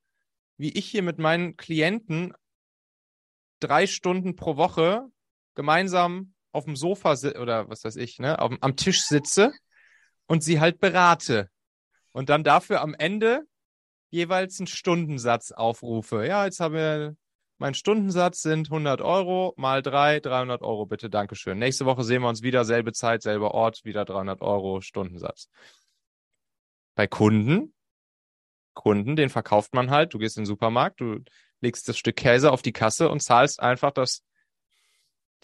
[0.57, 2.35] wie ich hier mit meinen Klienten
[3.61, 5.07] drei Stunden pro Woche
[5.55, 9.53] gemeinsam auf dem Sofa oder was weiß ich, ne, auf, am Tisch sitze
[10.27, 11.49] und sie halt berate.
[12.13, 13.43] Und dann dafür am Ende
[14.11, 16.27] jeweils einen Stundensatz aufrufe.
[16.27, 17.17] Ja, jetzt haben wir
[17.63, 21.61] mein Stundensatz sind 100 Euro, mal drei, 300 Euro bitte, Dankeschön.
[21.61, 25.49] Nächste Woche sehen wir uns wieder, selbe Zeit, selber Ort, wieder 300 Euro Stundensatz.
[26.95, 27.75] Bei Kunden,
[28.75, 31.21] Kunden, den verkauft man halt, du gehst in den Supermarkt, du
[31.61, 34.25] legst das Stück Käse auf die Kasse und zahlst einfach das,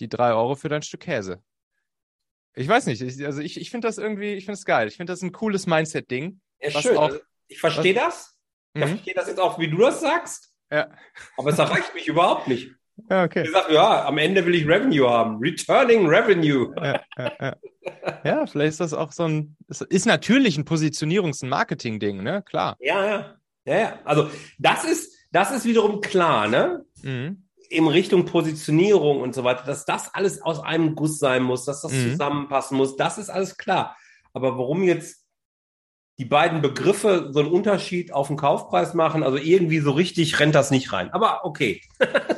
[0.00, 1.42] die drei Euro für dein Stück Käse.
[2.54, 4.88] Ich weiß nicht, ich, also ich, ich finde das irgendwie, ich finde es geil.
[4.88, 6.40] Ich finde das ein cooles Mindset-Ding.
[6.60, 6.96] Ja, schön.
[6.96, 8.36] auch- Also, ich verstehe das.
[8.74, 8.88] Ich Mhm.
[8.88, 10.52] verstehe das jetzt auch, wie du das sagst.
[10.70, 10.90] Ja.
[11.36, 12.72] Aber es erreicht mich überhaupt nicht.
[13.08, 13.48] Ja, Ich okay.
[13.50, 15.38] sage, ja, am Ende will ich Revenue haben.
[15.38, 16.74] Returning Revenue.
[16.76, 17.56] Ja, ja, ja.
[18.24, 22.42] ja, vielleicht ist das auch so ein, ist natürlich ein Positionierungs- und Marketing-Ding, ne?
[22.42, 22.76] Klar.
[22.80, 23.34] Ja, ja.
[23.64, 23.98] Ja, ja.
[24.04, 26.84] Also, das ist, das ist wiederum klar, ne?
[27.02, 27.44] Mhm.
[27.70, 31.82] in Richtung Positionierung und so weiter, dass das alles aus einem Guss sein muss, dass
[31.82, 32.12] das Mhm.
[32.12, 33.94] zusammenpassen muss, das ist alles klar.
[34.32, 35.26] Aber warum jetzt
[36.18, 40.54] die beiden Begriffe so einen Unterschied auf den Kaufpreis machen, also irgendwie so richtig rennt
[40.54, 41.12] das nicht rein.
[41.12, 41.82] Aber okay.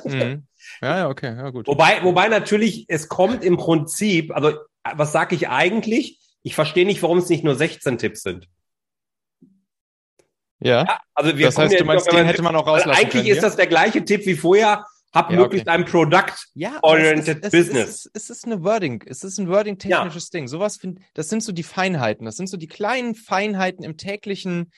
[0.05, 0.47] Mhm.
[0.81, 1.67] Ja, ja, okay, ja, gut.
[1.67, 6.19] Wobei, wobei natürlich, es kommt im Prinzip, also was sage ich eigentlich?
[6.43, 8.49] Ich verstehe nicht, warum es nicht nur 16 Tipps sind.
[10.59, 12.67] Ja, Ja, also wir das heißt, ja du meinst, jetzt noch, den hätte man auch
[12.67, 13.35] rauslassen Eigentlich können.
[13.35, 14.85] ist das der gleiche Tipp wie vorher.
[15.13, 15.77] Hab Ja, möglichst okay.
[15.77, 17.51] ein Product Ja, Business.
[17.53, 20.47] Es ist, es ist eine Wording, es ist ein Wording-technisches Ding.
[20.47, 24.71] Sowas find, das sind so die Feinheiten, das sind so die kleinen Feinheiten im täglichen,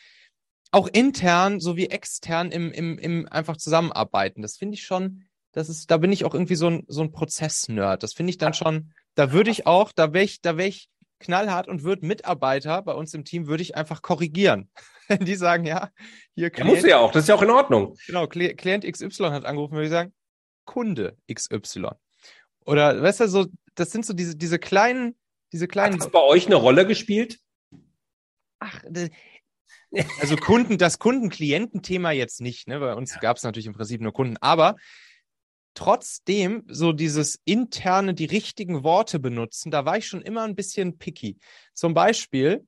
[0.70, 4.40] auch intern sowie extern im, im, im einfach zusammenarbeiten.
[4.40, 7.12] Das finde ich schon, das ist, da bin ich auch irgendwie so ein, so ein
[7.12, 8.02] Prozess-Nerd.
[8.02, 10.88] Das finde ich dann schon, da würde ich auch, da wäre ich, da wäre ich
[11.20, 14.70] knallhart und würde Mitarbeiter bei uns im Team, würde ich einfach korrigieren.
[15.08, 15.90] Wenn die sagen, ja,
[16.34, 17.96] hier Ja, muss ja auch, das ist ja auch in Ordnung.
[18.06, 20.12] Genau, Kli- Klient XY hat angerufen, würde ich sagen,
[20.64, 21.90] Kunde XY.
[22.64, 25.16] Oder, weißt du, so, das sind so diese, diese kleinen,
[25.52, 27.38] diese Hat kleinen, das bei euch eine Rolle gespielt?
[28.58, 28.82] ach,
[30.20, 32.78] also Kunden, das Kunden-Klienten-Thema jetzt nicht, ne?
[32.80, 34.76] Bei uns gab es natürlich im Prinzip nur Kunden, aber
[35.74, 40.98] trotzdem so dieses interne, die richtigen Worte benutzen, da war ich schon immer ein bisschen
[40.98, 41.38] picky.
[41.74, 42.66] Zum Beispiel,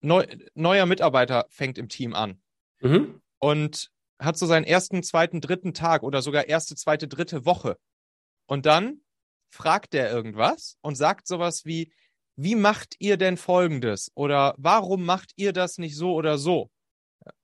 [0.00, 2.40] neu, neuer Mitarbeiter fängt im Team an.
[2.80, 3.20] Mhm.
[3.38, 7.76] und hat so seinen ersten, zweiten, dritten Tag oder sogar erste, zweite, dritte Woche.
[8.46, 9.00] Und dann
[9.50, 11.92] fragt der irgendwas und sagt sowas wie,
[12.36, 14.10] wie macht ihr denn Folgendes?
[14.14, 16.70] Oder warum macht ihr das nicht so oder so?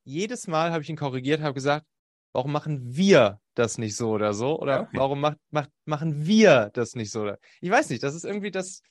[0.04, 1.86] Jedes Mal habe ich ihn korrigiert, habe gesagt,
[2.34, 4.60] warum machen wir das nicht so oder so?
[4.60, 4.98] Oder okay.
[4.98, 7.22] warum macht, macht, machen wir das nicht so?
[7.22, 7.38] Oder?
[7.60, 8.82] Ich weiß nicht, das ist irgendwie das,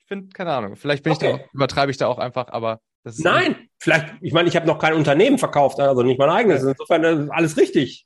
[0.00, 1.38] ich finde, keine Ahnung, vielleicht bin ich Okay.
[1.38, 4.66] da, übertreibe ich da auch einfach, aber das ist Nein, vielleicht, ich meine, ich habe
[4.66, 6.64] noch kein Unternehmen verkauft, also nicht mein eigenes.
[6.64, 8.04] Insofern ist alles richtig.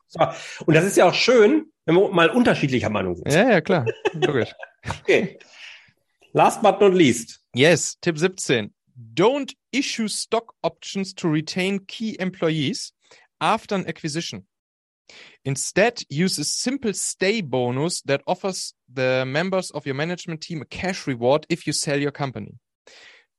[0.67, 3.33] Und das ist ja auch schön, wenn wir mal unterschiedlicher Meinung sind.
[3.33, 4.53] Ja, ja, klar, logisch.
[5.03, 5.39] Okay.
[6.33, 7.41] Last but not least.
[7.55, 8.75] Yes, Tipp 17.
[9.15, 12.93] Don't issue stock options to retain key employees
[13.39, 14.47] after an acquisition.
[15.45, 20.65] Instead, use a simple stay bonus that offers the members of your management team a
[20.67, 22.55] cash reward if you sell your company.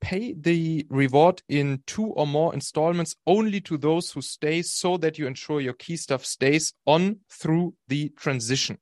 [0.01, 5.17] Pay the reward in two or more installments only to those who stay so that
[5.17, 8.77] you ensure your key stuff stays on through the transition.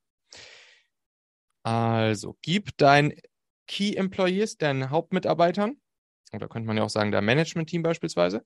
[1.63, 3.13] Also, gib dein
[3.67, 5.79] Key Employees, deinen Hauptmitarbeitern,
[6.33, 8.43] oder könnte man ja auch sagen, dein Management-Team beispielsweise,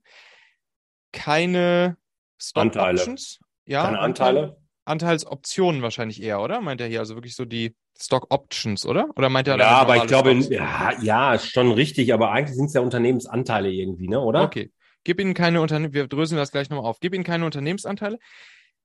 [1.14, 1.98] keine
[2.38, 3.00] Stock Anteile.
[3.00, 3.40] Options.
[3.66, 4.40] Ja, Keine Anteile.
[4.42, 4.58] Anteile.
[4.88, 6.62] Anteilsoptionen wahrscheinlich eher, oder?
[6.62, 9.08] Meint er hier also wirklich so die Stock Options, oder?
[9.16, 10.50] Oder meint er Ja, aber ich glaube, Stocks?
[10.50, 14.44] ja, ja, ist schon richtig, aber eigentlich sind es ja Unternehmensanteile irgendwie, ne, oder?
[14.44, 14.72] Okay.
[15.04, 17.00] Gib ihnen keine Unternehmen, wir dröseln das gleich nochmal auf.
[17.00, 18.20] Gib ihnen keine Unternehmensanteile.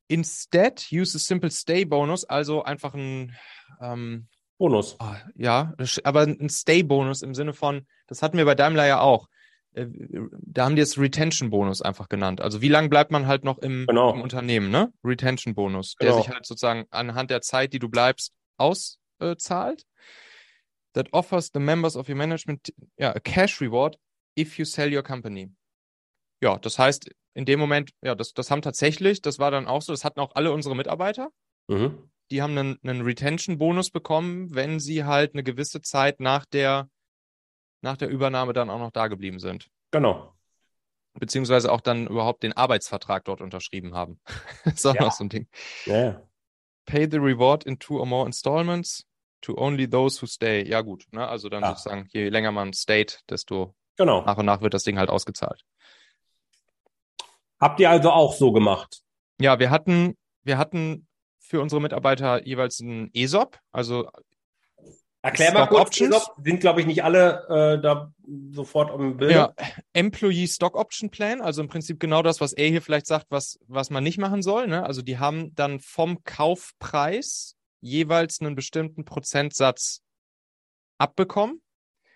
[0.09, 3.37] Instead, use a simple stay bonus, also einfach ein,
[3.81, 4.27] ähm,
[4.59, 4.97] Bonus.
[5.01, 5.73] ah, ja,
[6.05, 9.29] aber ein Stay-Bonus im Sinne von, das hatten wir bei Daimler ja auch.
[9.75, 9.87] Äh,
[10.33, 12.41] Da haben die es Retention-Bonus einfach genannt.
[12.41, 14.15] Also wie lange bleibt man halt noch im, Genau.
[14.15, 14.93] im Unternehmen, ne?
[15.05, 16.23] Retention-Bonus, der Genau.
[16.23, 19.85] sich halt sozusagen anhand der Zeit, die du bleibst, auszahlt.
[20.95, 23.97] That offers the members of your management ja, a cash reward
[24.37, 25.53] if you sell your company.
[26.43, 29.83] Ja, das heißt, in dem Moment, ja, das, das haben tatsächlich, das war dann auch
[29.83, 31.31] so, das hatten auch alle unsere Mitarbeiter
[31.69, 32.11] Mhm.
[32.33, 36.89] die haben einen, einen Retention-Bonus bekommen, wenn sie halt eine gewisse Zeit nach der,
[37.83, 39.69] nach der Übernahme dann auch noch da geblieben sind.
[39.91, 40.35] Genau.
[41.15, 44.21] Beziehungsweise auch dann überhaupt den Arbeitsvertrag dort unterschrieben haben.
[44.65, 45.03] ist auch Ja.
[45.05, 45.49] noch so ein Ding.
[45.87, 46.23] Ja.
[46.87, 49.05] Pay the reward in two or more installments
[49.43, 50.67] to only those who stay.
[50.69, 51.07] Ja, gut.
[51.13, 51.27] Ne?
[51.27, 51.71] Also dann Ja.
[51.71, 54.23] sozusagen, je länger man stayt, desto Genau.
[54.25, 55.65] nach und nach wird das Ding halt ausgezahlt.
[57.59, 59.03] Habt ihr also auch so gemacht?
[59.41, 61.07] Ja, wir hatten, wir hatten
[61.39, 64.09] für unsere Mitarbeiter jeweils einen ESOP, also
[65.23, 66.31] Erklär mal Stock kurz, Options?
[66.43, 68.13] Sind, glaube ich, nicht alle äh, da
[68.53, 69.33] sofort im Bild.
[69.33, 69.55] Ja,
[69.93, 73.59] Employee Stock Option Plan, also im Prinzip genau das, was er hier vielleicht sagt, was,
[73.67, 74.67] was man nicht machen soll.
[74.67, 74.83] Ne?
[74.83, 80.01] Also die haben dann vom Kaufpreis jeweils einen bestimmten Prozentsatz
[80.99, 81.61] abbekommen.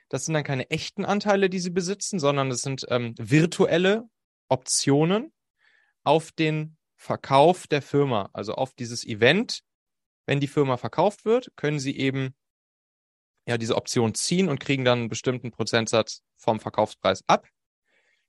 [0.08, 4.04] Das sind dann keine echten Anteile, die sie besitzen, sondern es sind ähm, virtuelle
[4.48, 5.32] Optionen
[6.04, 9.60] auf den Verkauf der Firma, also auf dieses Event.
[10.26, 12.34] Wenn die Firma verkauft wird, können sie eben
[13.46, 17.46] ja diese Option ziehen und kriegen dann einen bestimmten Prozentsatz vom Verkaufspreis ab.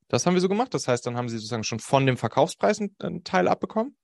[0.07, 0.73] Das haben wir so gemacht.
[0.73, 3.97] Das heißt, dann haben sie sozusagen schon von dem Verkaufspreis einen, Teil abbekommen.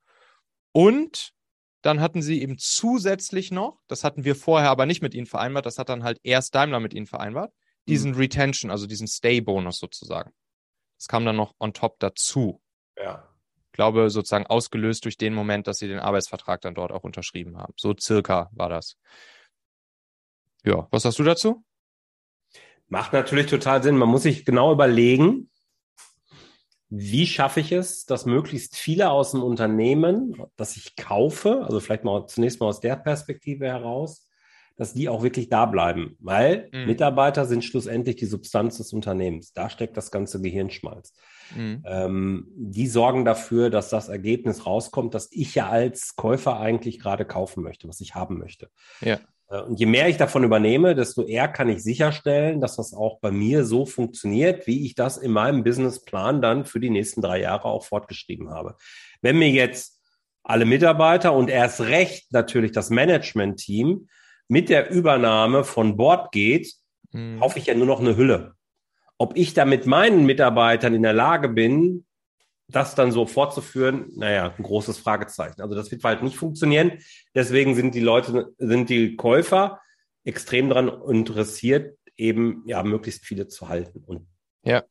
[0.72, 1.34] Und
[1.82, 5.66] dann hatten sie eben zusätzlich noch, das hatten wir vorher aber nicht mit ihnen vereinbart,
[5.66, 7.52] das hat dann halt erst Daimler mit ihnen vereinbart,
[7.88, 10.32] diesen Retention, also diesen Stay-Bonus sozusagen.
[10.98, 12.62] Das kam dann noch on top dazu.
[12.96, 13.28] Ja.
[13.68, 17.58] Ich glaube, sozusagen ausgelöst durch den Moment, dass sie den Arbeitsvertrag dann dort auch unterschrieben
[17.58, 17.74] haben.
[17.78, 18.98] So circa war das.
[20.64, 21.64] Ja, was sagst du dazu?
[22.88, 23.98] Macht natürlich total Sinn.
[23.98, 25.50] Man muss sich genau überlegen,
[26.90, 32.04] wie schaffe ich es, dass möglichst viele aus dem Unternehmen, das ich kaufe, also vielleicht
[32.04, 34.28] mal zunächst mal aus der Perspektive heraus,
[34.76, 36.18] dass die auch wirklich da bleiben.
[36.20, 36.88] Weil Mhm.
[36.88, 39.54] Mitarbeiter sind schlussendlich die Substanz des Unternehmens.
[39.54, 41.14] Da steckt das ganze Gehirnschmalz.
[41.56, 41.84] Mhm.
[41.86, 47.24] Ähm, die sorgen dafür, dass das Ergebnis rauskommt, das ich ja als Käufer eigentlich gerade
[47.26, 48.70] kaufen möchte, was ich haben möchte.
[49.00, 49.20] Ja.
[49.52, 53.20] Äh, Und je mehr ich davon übernehme, desto eher kann ich sicherstellen, dass das auch
[53.20, 57.42] bei mir so funktioniert, wie ich das in meinem Businessplan dann für die nächsten drei
[57.42, 58.76] Jahre auch fortgeschrieben habe.
[59.22, 60.00] Wenn mir jetzt
[60.44, 64.08] alle Mitarbeiter und erst recht natürlich das Management-Team
[64.48, 66.74] mit der Übernahme von Bord geht,
[67.14, 67.40] Mhm.
[67.42, 68.54] kaufe ich ja nur noch eine Hülle.
[69.18, 72.06] Ob ich da mit meinen Mitarbeitern in der Lage bin,
[72.72, 75.62] das dann so fortzuführen, naja, ein großes Fragezeichen.
[75.62, 76.94] Also das wird halt nicht funktionieren.
[77.36, 79.80] Deswegen sind die Leute, sind die Käufer
[80.24, 84.04] extrem daran interessiert, eben ja möglichst viele zu halten.
[84.06, 84.28] Und
[84.64, 84.84] Ja.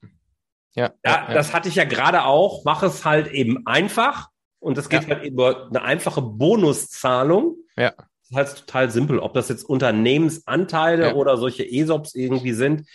[0.74, 2.64] Ja, ja, das hatte ich ja gerade auch.
[2.64, 4.28] Mach es halt eben einfach.
[4.60, 5.16] Und das geht Ja.
[5.16, 7.56] halt über eine einfache Bonuszahlung.
[7.76, 7.92] Ja.
[7.96, 9.18] Das ist halt total simpel.
[9.18, 11.14] Ob das jetzt Unternehmensanteile Ja.
[11.14, 12.86] oder solche ESOPs irgendwie sind.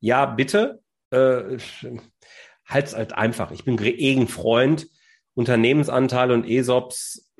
[0.00, 0.80] Ja, bitte.
[1.10, 1.56] Äh,
[2.72, 3.50] halt's halt einfach.
[3.50, 4.86] Ich bin ein Freund,
[5.34, 7.30] Unternehmensanteile und ESOPs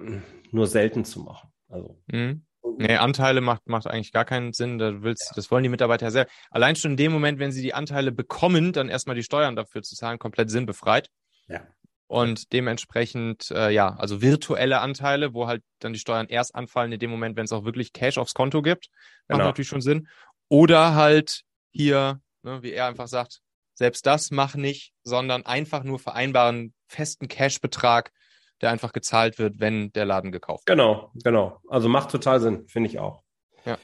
[0.50, 1.50] nur selten zu machen.
[1.68, 2.00] Also.
[2.06, 2.44] Mhm.
[2.78, 4.78] Nee, Anteile macht, macht eigentlich gar keinen Sinn.
[4.78, 6.30] Da willst, Das wollen die Mitarbeiter ja selber.
[6.50, 9.82] Allein schon in dem Moment, wenn sie die Anteile bekommen, dann erstmal die Steuern dafür
[9.82, 11.08] zu zahlen, komplett sinnbefreit.
[11.48, 11.66] Ja.
[12.06, 16.98] Und dementsprechend, äh, ja, also virtuelle Anteile, wo halt dann die Steuern erst anfallen in
[16.98, 18.88] dem Moment, wenn es auch wirklich Cash aufs Konto gibt.
[19.28, 19.44] Macht Genau.
[19.46, 20.08] natürlich schon Sinn.
[20.48, 23.40] Oder halt hier, ne, wie er einfach sagt,
[23.82, 28.12] selbst das mach nicht, sondern einfach nur vereinbaren festen Cash-Betrag,
[28.60, 30.78] der einfach gezahlt wird, wenn der Laden gekauft wird.
[30.78, 31.58] Genau, genau.
[31.68, 33.24] Also macht total Sinn, finde ich auch.
[33.64, 33.78] Ja.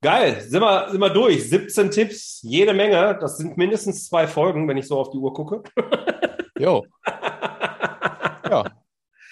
[0.00, 1.46] Geil, sind wir, sind wir durch.
[1.46, 3.18] 17 Tipps, jede Menge.
[3.20, 5.62] Das sind mindestens zwei Folgen, wenn ich so auf die Uhr gucke.
[6.56, 6.86] Jo.
[8.48, 8.64] Ja.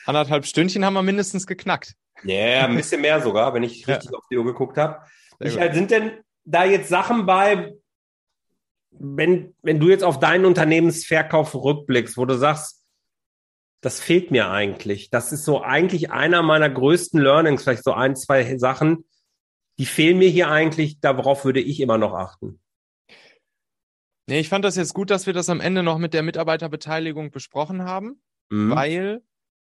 [0.05, 1.95] Anderthalb Stündchen haben wir mindestens geknackt.
[2.25, 3.95] Ja, yeah, ein bisschen mehr sogar, wenn ich Ja.
[3.95, 5.07] richtig auf die Uhr geguckt habe.
[5.39, 7.73] Sind denn da jetzt Sachen bei,
[8.99, 12.85] wenn, wenn du jetzt auf deinen Unternehmensverkauf rückblickst, wo du sagst,
[13.81, 15.11] das fehlt mir eigentlich.
[15.11, 19.05] Das ist so eigentlich einer meiner größten Learnings, vielleicht so ein, zwei Sachen,
[19.79, 22.61] die fehlen mir hier eigentlich, darauf würde ich immer noch achten.
[24.29, 27.31] Nee, ich fand das jetzt gut, dass wir das am Ende noch mit der Mitarbeiterbeteiligung
[27.33, 28.71] besprochen haben, Mhm.
[28.71, 29.23] weil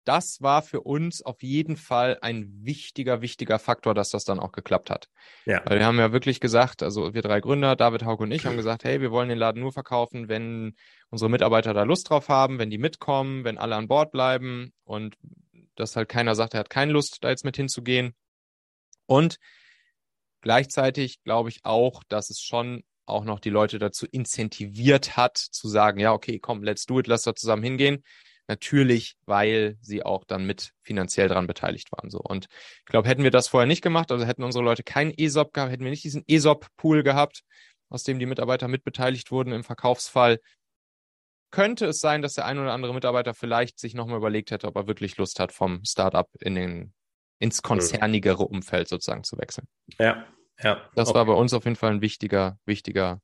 [0.07, 4.53] das war für uns auf jeden Fall ein wichtiger, wichtiger Faktor, dass das dann auch
[4.53, 5.09] geklappt hat.
[5.45, 5.61] Ja.
[5.65, 8.55] Weil wir haben ja wirklich gesagt, also wir drei Gründer, David, Haug und ich, haben
[8.55, 10.75] gesagt, hey, wir wollen den Laden nur verkaufen, wenn
[11.09, 15.17] unsere Mitarbeiter da Lust drauf haben, wenn die mitkommen, wenn alle an Bord bleiben und
[15.75, 18.15] dass halt keiner sagt, er hat keine Lust, da jetzt mit hinzugehen.
[19.07, 19.39] Und
[20.41, 25.67] gleichzeitig glaube ich auch, dass es schon auch noch die Leute dazu incentiviert hat, zu
[25.67, 28.03] sagen, ja, okay, komm, let's do it, lass da zusammen hingehen.
[28.47, 32.09] Natürlich, weil sie auch dann mit finanziell dran beteiligt waren.
[32.09, 32.19] So.
[32.19, 32.47] Und
[32.79, 35.71] ich glaube, hätten wir das vorher nicht gemacht, also hätten unsere Leute keinen ESOP gehabt,
[35.71, 37.43] hätten wir nicht diesen ESOP-Pool gehabt,
[37.89, 40.39] aus dem die Mitarbeiter mitbeteiligt wurden im Verkaufsfall,
[41.51, 44.75] könnte es sein, dass der ein oder andere Mitarbeiter vielleicht sich nochmal überlegt hätte, ob
[44.75, 46.93] er wirklich Lust hat, vom Startup in den,
[47.39, 49.67] ins konzernigere Umfeld sozusagen zu wechseln.
[49.99, 50.25] Ja,
[50.61, 50.89] ja.
[50.95, 51.17] Das Okay.
[51.17, 53.21] war bei uns auf jeden Fall ein wichtiger, wichtiger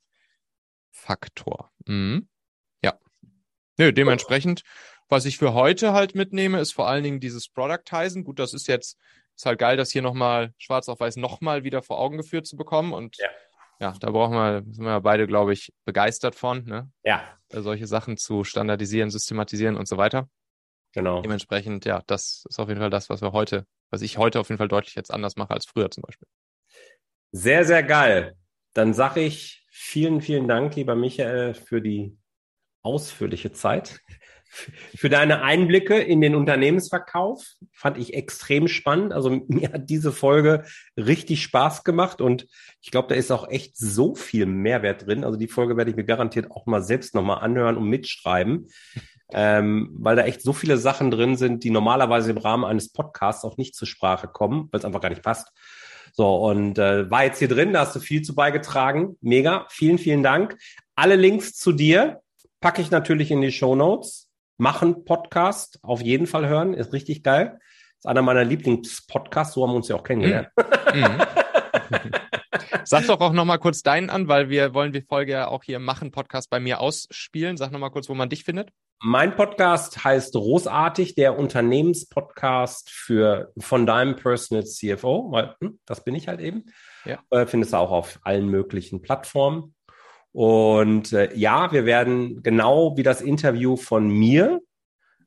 [0.92, 1.72] Faktor.
[1.86, 2.30] Mhm.
[2.82, 2.98] Ja.
[3.78, 4.62] Nö, dementsprechend,
[5.14, 8.24] was ich für heute halt mitnehme, ist vor allen Dingen dieses Productizen.
[8.24, 8.98] Gut, das ist jetzt,
[9.36, 12.58] ist halt geil, das hier nochmal schwarz auf weiß nochmal wieder vor Augen geführt zu
[12.58, 12.94] bekommen.
[12.94, 13.30] Und Ja.
[13.80, 16.92] ja, da brauchen wir, sind wir beide, glaube ich, begeistert von, ne?
[17.04, 20.28] Ja, Äh, solche Sachen zu standardisieren, systematisieren und so weiter.
[20.94, 21.22] genau.
[21.22, 24.50] Dementsprechend, ja, das ist auf jeden Fall das, was wir heute, was ich heute auf
[24.50, 26.28] jeden Fall deutlich jetzt anders mache als früher zum Beispiel.
[27.32, 28.36] Sehr, sehr geil.
[28.74, 32.18] Dann sage ich vielen, vielen Dank, lieber Michael, für die
[32.82, 34.02] ausführliche Zeit
[34.96, 37.44] für deine Einblicke in den Unternehmensverkauf.
[37.72, 39.14] Fand ich extrem spannend.
[39.14, 40.64] Also mir hat diese Folge
[40.98, 42.48] richtig Spaß gemacht und
[42.82, 45.24] ich glaube, da ist auch echt so viel Mehrwert drin.
[45.24, 48.68] Also die Folge werde ich mir garantiert auch mal selbst nochmal anhören und mitschreiben,
[49.32, 53.44] ähm, weil da echt so viele Sachen drin sind, die normalerweise im Rahmen eines Podcasts
[53.44, 55.52] auch nicht zur Sprache kommen, weil es einfach gar nicht passt.
[56.16, 59.18] So, und äh, war jetzt hier drin, da hast du viel zu beigetragen.
[59.22, 60.58] Mega, vielen, vielen Dank.
[60.96, 62.22] Alle Links zu dir
[62.62, 67.24] packe ich natürlich in die Show Notes machen Podcast, auf jeden Fall hören, ist richtig
[67.24, 67.60] geil.
[67.98, 70.50] Ist einer meiner Lieblingspodcasts, so haben wir uns ja auch kennengelernt.
[70.94, 71.22] Mhm.
[72.84, 75.80] Sag doch auch nochmal kurz deinen an, weil wir wollen die Folge ja auch hier
[75.80, 77.58] machen, Podcast bei mir ausspielen.
[77.58, 78.70] Sag nochmal kurz, wo man dich findet.
[79.02, 86.16] Mein Podcast heißt Großartig, der Unternehmenspodcast für von deinem Personal CFO, weil hm, das bin
[86.16, 86.66] ich halt eben.
[87.04, 87.20] Ja.
[87.30, 89.76] Äh, findest du auch auf allen möglichen Plattformen.
[90.34, 94.62] Und äh, ja, wir werden genau wie das Interview von mir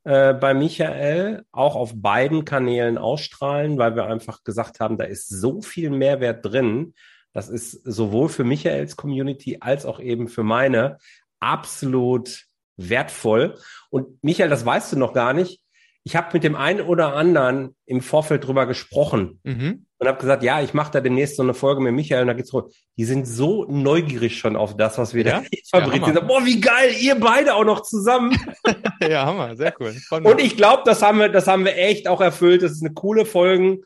[0.02, 5.28] äh, bei Michael auch auf beiden Kanälen ausstrahlen, weil wir einfach gesagt haben, da ist
[5.28, 6.94] so viel Mehrwert drin.
[7.32, 10.98] Das ist sowohl für Michaels Community als auch eben für meine
[11.38, 12.46] absolut
[12.76, 13.56] wertvoll.
[13.90, 15.60] Und Michael, das weißt du noch gar nicht.
[16.02, 19.40] Ich habe mit dem einen oder anderen im Vorfeld drüber gesprochen.
[19.44, 22.28] Mhm und habe gesagt, ja, ich mache da demnächst so eine Folge mit Michael und
[22.28, 22.72] da geht's rund.
[22.96, 25.40] Die sind so neugierig schon auf das, was wir ja?
[25.40, 25.46] da
[25.80, 26.14] fabrizieren.
[26.14, 28.38] Ja, Boah, wie geil, ihr beide auch noch zusammen.
[29.00, 29.94] ja, Hammer, sehr cool.
[30.22, 32.62] Und ich glaube, das haben wir, das haben wir echt auch erfüllt.
[32.62, 33.80] Das ist eine coole Folge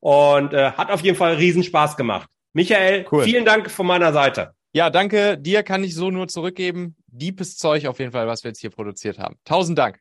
[0.00, 2.28] und äh, hat auf jeden Fall riesen Spaß gemacht.
[2.52, 3.24] Michael, cool.
[3.24, 4.52] vielen Dank von meiner Seite.
[4.72, 5.38] Ja, danke.
[5.38, 6.96] Dir kann ich so nur zurückgeben.
[7.06, 9.36] Deepes Zeug auf jeden Fall, was wir jetzt hier produziert haben.
[9.44, 10.00] Tausend Dank.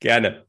[0.00, 0.46] Gerne.